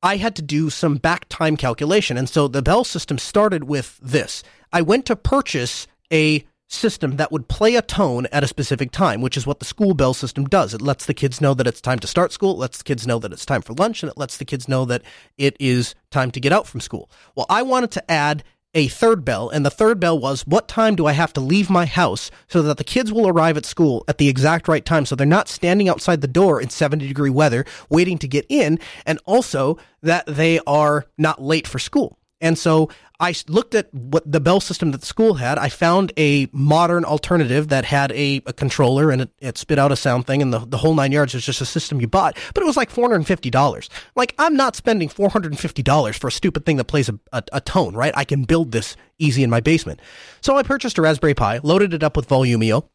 [0.02, 2.18] I had to do some back time calculation.
[2.18, 4.42] And so the bell system started with this.
[4.70, 9.22] I went to purchase a system that would play a tone at a specific time,
[9.22, 10.74] which is what the school bell system does.
[10.74, 13.06] It lets the kids know that it's time to start school, it lets the kids
[13.06, 15.00] know that it's time for lunch, and it lets the kids know that
[15.38, 17.10] it is time to get out from school.
[17.34, 18.44] Well, I wanted to add
[18.74, 21.70] a third bell, and the third bell was what time do I have to leave
[21.70, 25.06] my house so that the kids will arrive at school at the exact right time
[25.06, 28.78] so they're not standing outside the door in 70 degree weather waiting to get in,
[29.06, 32.18] and also that they are not late for school.
[32.44, 32.90] And so
[33.20, 35.56] I looked at what the bell system that the school had.
[35.56, 39.90] I found a modern alternative that had a, a controller and it, it, spit out
[39.90, 42.36] a sound thing and the, the whole nine yards was just a system you bought,
[42.52, 43.88] but it was like $450.
[44.14, 47.94] Like, I'm not spending $450 for a stupid thing that plays a, a, a tone,
[47.94, 48.12] right?
[48.14, 50.00] I can build this easy in my basement.
[50.42, 52.88] So I purchased a Raspberry Pi, loaded it up with Volumio,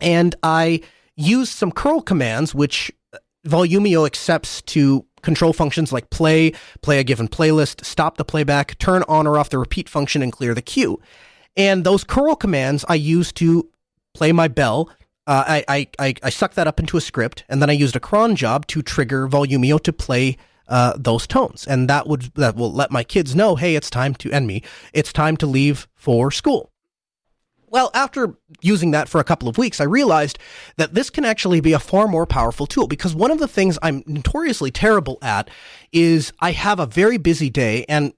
[0.00, 0.80] and I
[1.14, 6.52] used some curl commands, which uh, Volumio accepts to control functions like play,
[6.82, 10.32] play a given playlist, stop the playback, turn on or off the repeat function, and
[10.32, 11.00] clear the queue.
[11.56, 13.68] And those curl commands I use to
[14.14, 14.90] play my bell.
[15.26, 17.94] Uh, I, I, I, I suck that up into a script, and then I used
[17.94, 20.36] a cron job to trigger Volumio to play
[20.68, 24.14] uh, those tones, and that would that will let my kids know, hey, it's time
[24.14, 24.62] to end me.
[24.92, 26.71] It's time to leave for school.
[27.72, 30.38] Well, after using that for a couple of weeks, I realized
[30.76, 33.78] that this can actually be a far more powerful tool because one of the things
[33.82, 35.48] I'm notoriously terrible at
[35.90, 38.12] is I have a very busy day and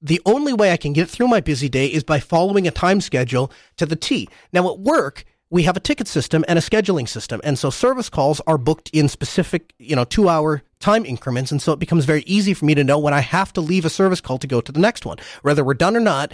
[0.00, 3.02] the only way I can get through my busy day is by following a time
[3.02, 4.26] schedule to the T.
[4.54, 7.40] Now at work, we have a ticket system and a scheduling system.
[7.44, 11.52] And so service calls are booked in specific, you know, two hour time increments.
[11.52, 13.84] And so it becomes very easy for me to know when I have to leave
[13.84, 15.18] a service call to go to the next one.
[15.42, 16.32] Whether we're done or not,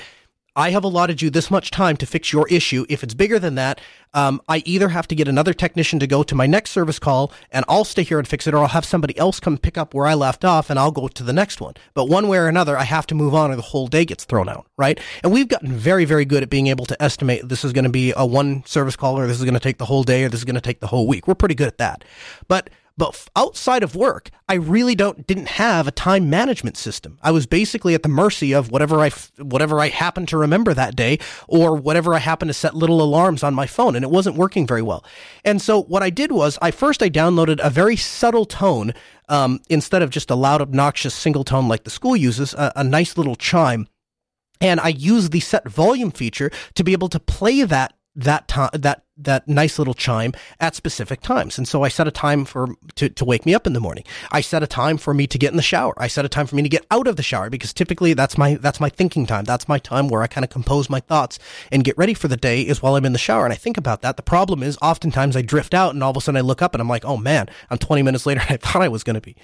[0.57, 2.84] I have allotted you this much time to fix your issue.
[2.88, 3.80] If it's bigger than that,
[4.12, 7.32] um, I either have to get another technician to go to my next service call
[7.53, 9.94] and I'll stay here and fix it, or I'll have somebody else come pick up
[9.94, 11.74] where I left off and I'll go to the next one.
[11.94, 14.24] But one way or another, I have to move on or the whole day gets
[14.24, 14.98] thrown out, right?
[15.22, 17.90] And we've gotten very, very good at being able to estimate this is going to
[17.90, 20.28] be a one service call or this is going to take the whole day or
[20.28, 21.28] this is going to take the whole week.
[21.28, 22.05] We're pretty good at that.
[22.48, 22.70] But
[23.01, 27.18] but outside of work, I really don't didn't have a time management system.
[27.22, 30.96] I was basically at the mercy of whatever I whatever I happened to remember that
[30.96, 34.36] day or whatever I happened to set little alarms on my phone and it wasn't
[34.36, 35.03] working very well.
[35.46, 38.92] And so what I did was I first I downloaded a very subtle tone
[39.30, 42.84] um, instead of just a loud obnoxious single tone like the school uses, a, a
[42.84, 43.88] nice little chime.
[44.61, 48.70] And I used the set volume feature to be able to play that that time
[48.74, 51.59] that that nice little chime at specific times.
[51.59, 54.05] And so I set a time for to, to wake me up in the morning.
[54.31, 55.95] I set a time for me to get in the shower.
[55.97, 58.39] I set a time for me to get out of the shower because typically that's
[58.39, 59.45] my that's my thinking time.
[59.45, 61.39] That's my time where I kind of compose my thoughts
[61.71, 63.77] and get ready for the day is while I'm in the shower and I think
[63.77, 64.16] about that.
[64.16, 66.75] The problem is oftentimes I drift out and all of a sudden I look up
[66.75, 69.14] and I'm like, "Oh man, I'm 20 minutes later and I thought I was going
[69.14, 69.37] to be."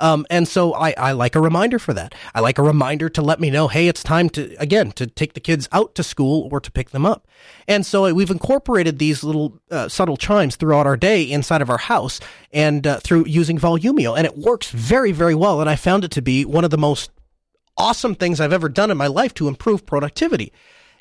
[0.00, 2.14] Um, and so I, I like a reminder for that.
[2.34, 5.34] I like a reminder to let me know, hey, it's time to, again, to take
[5.34, 7.28] the kids out to school or to pick them up.
[7.68, 11.78] And so we've incorporated these little uh, subtle chimes throughout our day inside of our
[11.78, 12.18] house
[12.50, 14.16] and uh, through using Volumio.
[14.16, 15.60] And it works very, very well.
[15.60, 17.10] And I found it to be one of the most
[17.76, 20.52] awesome things I've ever done in my life to improve productivity.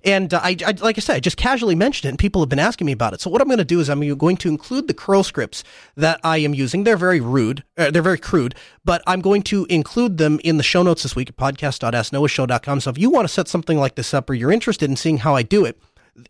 [0.04, 2.50] And uh, I, I, like I said, I just casually mentioned it, and people have
[2.50, 3.22] been asking me about it.
[3.22, 5.64] So what I'm going to do is I'm going to include the curl scripts
[5.96, 6.84] that I am using.
[6.84, 10.64] They're very rude, uh, they're very crude, but I'm going to include them in the
[10.64, 12.80] show notes this week at podcast.asknoahshow.com.
[12.82, 15.18] So if you want to set something like this up, or you're interested in seeing
[15.20, 15.80] how I do it,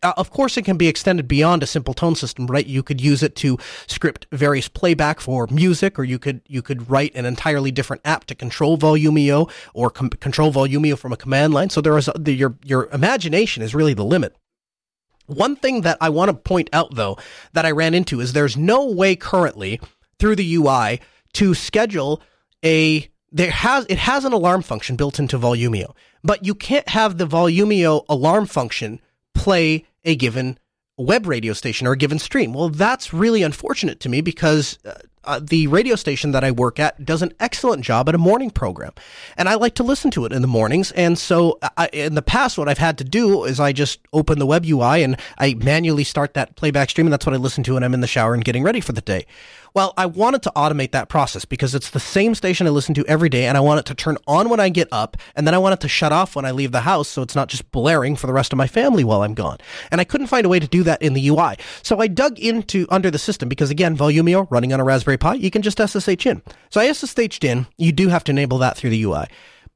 [0.03, 2.65] uh, of course, it can be extended beyond a simple tone system, right?
[2.65, 6.89] You could use it to script various playback for music, or you could you could
[6.89, 11.53] write an entirely different app to control Volumio or com- control Volumio from a command
[11.53, 11.69] line.
[11.69, 14.35] So there is the, your your imagination is really the limit.
[15.27, 17.17] One thing that I want to point out, though,
[17.53, 19.79] that I ran into is there's no way currently
[20.17, 21.01] through the UI
[21.33, 22.21] to schedule
[22.65, 27.17] a there has it has an alarm function built into Volumio, but you can't have
[27.17, 28.99] the Volumio alarm function
[29.39, 30.59] play a given
[30.97, 32.53] web radio station or a given stream.
[32.53, 36.79] Well, that's really unfortunate to me because uh, uh, the radio station that I work
[36.79, 38.91] at does an excellent job at a morning program,
[39.37, 40.91] and I like to listen to it in the mornings.
[40.91, 44.39] And so, I, in the past, what I've had to do is I just open
[44.39, 47.63] the web UI and I manually start that playback stream, and that's what I listen
[47.65, 49.25] to when I'm in the shower and getting ready for the day.
[49.79, 53.05] Well, I wanted to automate that process because it's the same station I listen to
[53.07, 55.53] every day and I want it to turn on when I get up and then
[55.53, 57.71] I want it to shut off when I leave the house so it's not just
[57.71, 59.57] blaring for the rest of my family while I'm gone.
[59.89, 61.55] And I couldn't find a way to do that in the UI.
[61.81, 65.35] So I dug into under the system because again, Volumio running on a Raspberry Pi,
[65.35, 66.41] you can just SSH in.
[66.69, 67.65] So I SSH'd in.
[67.77, 69.27] You do have to enable that through the UI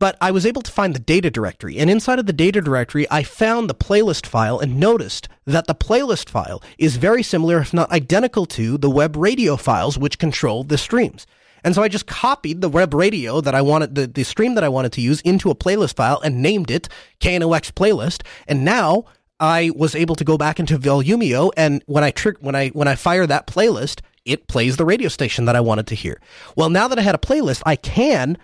[0.04, 1.78] but I was able to find the data directory.
[1.78, 5.74] And inside of the data directory, I found the playlist file and noticed that the
[5.74, 10.66] playlist file is very similar, if not identical to the web radio files which control
[10.66, 11.26] the streams.
[11.64, 14.64] And so I just copied the web radio that I wanted, the, the stream that
[14.66, 16.90] I wanted to use into a playlist file and named it
[17.22, 18.24] KNOX playlist.
[18.46, 19.06] And now
[19.40, 22.90] I was able to go back into Volumio and when I trick, when I, when
[22.90, 26.20] I fire that playlist, it plays the radio station that I wanted to hear.
[26.58, 28.38] Well, now that I had a playlist, I can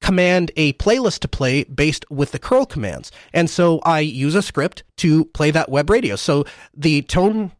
[0.00, 3.12] command a playlist to play based with the curl commands.
[3.32, 6.16] And so I use a script to play that web radio.
[6.16, 6.44] So
[6.74, 7.52] the tone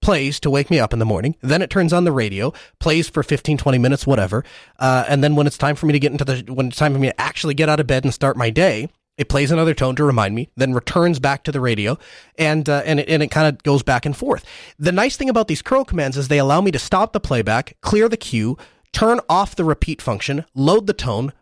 [0.00, 1.36] plays to wake me up in the morning.
[1.40, 4.44] Then it turns on the radio, plays for 15, 20 minutes, whatever.
[4.78, 6.92] Uh, and then when it's time for me to get into the, when it's time
[6.92, 9.74] for me to actually get out of bed and start my day, it plays another
[9.74, 11.98] tone to remind me, then returns back to the radio,
[12.38, 14.44] and uh, and it, and it kind of goes back and forth.
[14.78, 17.76] The nice thing about these curl commands is they allow me to stop the playback,
[17.80, 18.56] clear the queue,
[18.92, 21.32] turn off the repeat function, load the tone,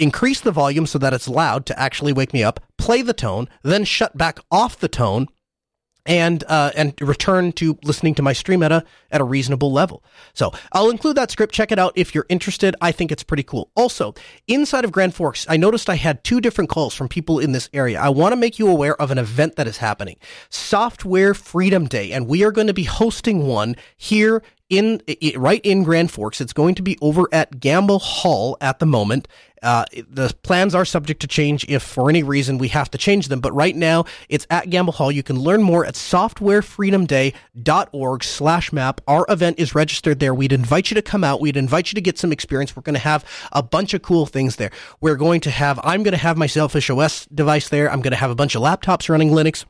[0.00, 3.48] increase the volume so that it's loud to actually wake me up, play the tone,
[3.62, 5.28] then shut back off the tone
[6.06, 10.02] and uh, and return to listening to my stream at a at a reasonable level.
[10.32, 11.52] So I'll include that script.
[11.52, 12.74] Check it out if you're interested.
[12.80, 13.70] I think it's pretty cool.
[13.76, 14.14] Also,
[14.46, 17.68] inside of Grand Forks, I noticed I had two different calls from people in this
[17.72, 18.00] area.
[18.00, 20.16] I want to make you aware of an event that is happening,
[20.48, 25.60] Software Freedom Day, and we are going to be hosting one here in it, right
[25.64, 26.40] in Grand Forks.
[26.40, 29.28] It's going to be over at Gamble Hall at the moment.
[29.66, 33.26] Uh, the plans are subject to change if for any reason we have to change
[33.26, 33.40] them.
[33.40, 35.10] But right now it's at Gamble Hall.
[35.10, 39.00] You can learn more at softwarefreedomday.org slash map.
[39.08, 40.32] Our event is registered there.
[40.32, 41.40] We'd invite you to come out.
[41.40, 42.76] We'd invite you to get some experience.
[42.76, 44.70] We're going to have a bunch of cool things there.
[45.00, 47.90] We're going to have, I'm going to have my Sailfish OS device there.
[47.90, 49.64] I'm going to have a bunch of laptops running Linux.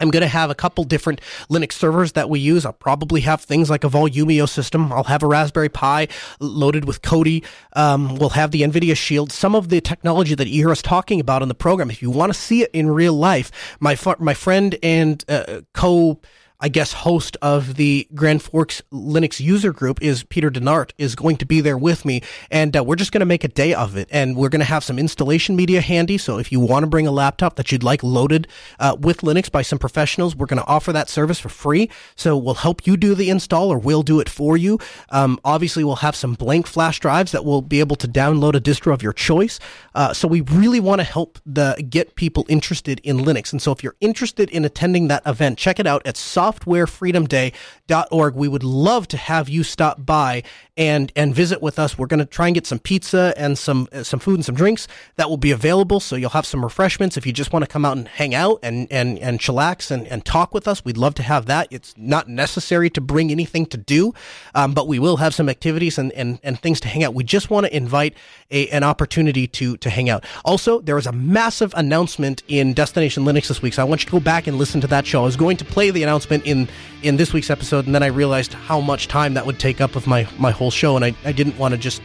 [0.00, 1.20] I'm going to have a couple different
[1.50, 2.66] Linux servers that we use.
[2.66, 4.92] I'll probably have things like a Volumio system.
[4.92, 6.08] I'll have a Raspberry Pi
[6.40, 7.44] loaded with Kodi.
[7.74, 9.30] Um, we'll have the NVIDIA Shield.
[9.32, 11.90] Some of the technology that you hear us talking about in the program.
[11.90, 16.20] If you want to see it in real life, my my friend and uh, co
[16.64, 21.36] I guess, host of the Grand Forks Linux user group is Peter Denart is going
[21.36, 22.22] to be there with me.
[22.50, 24.08] And uh, we're just going to make a day of it.
[24.10, 26.16] And we're going to have some installation media handy.
[26.16, 28.48] So if you want to bring a laptop that you'd like loaded
[28.80, 31.90] uh, with Linux by some professionals, we're going to offer that service for free.
[32.16, 34.78] So we'll help you do the install or we'll do it for you.
[35.10, 38.60] Um, obviously, we'll have some blank flash drives that will be able to download a
[38.60, 39.60] distro of your choice.
[39.94, 43.52] Uh, so we really want to help the get people interested in Linux.
[43.52, 46.16] And so if you're interested in attending that event, check it out at
[46.54, 48.34] softwarefreedomday.org.
[48.34, 50.42] We would love to have you stop by
[50.76, 51.96] and and visit with us.
[51.96, 54.54] We're going to try and get some pizza and some uh, some food and some
[54.54, 56.00] drinks that will be available.
[56.00, 58.58] So you'll have some refreshments if you just want to come out and hang out
[58.62, 60.84] and and and chillax and and talk with us.
[60.84, 61.68] We'd love to have that.
[61.70, 64.14] It's not necessary to bring anything to do,
[64.54, 67.14] um, but we will have some activities and and and things to hang out.
[67.14, 68.14] We just want to invite
[68.50, 70.24] a, an opportunity to to hang out.
[70.44, 74.06] Also, there was a massive announcement in Destination Linux this week, so I want you
[74.06, 75.22] to go back and listen to that show.
[75.22, 76.68] I was going to play the announcement in
[77.02, 79.96] in this week's episode, and then I realized how much time that would take up
[79.96, 82.02] of my my whole show, and I, I didn't want to just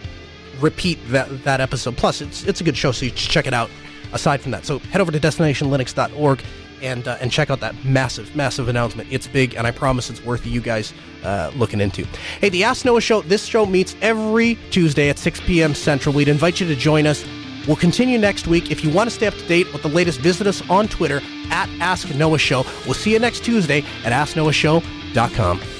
[0.60, 1.98] repeat that that episode.
[1.98, 3.70] Plus, it's it's a good show, so you should check it out.
[4.12, 6.42] Aside from that, so head over to destinationlinux.org
[6.82, 9.12] and uh, and check out that massive, massive announcement.
[9.12, 12.06] It's big, and I promise it's worth you guys uh, looking into.
[12.42, 13.22] Hey, the Ask Noah Show.
[13.22, 15.76] This show meets every Tuesday at 6 p.m.
[15.76, 16.16] Central.
[16.16, 17.24] We'd invite you to join us.
[17.68, 18.72] We'll continue next week.
[18.72, 21.22] If you want to stay up to date with the latest, visit us on Twitter
[21.49, 22.64] at Ask Noah Show.
[22.86, 25.79] We'll see you next Tuesday at AskNoahShow.com.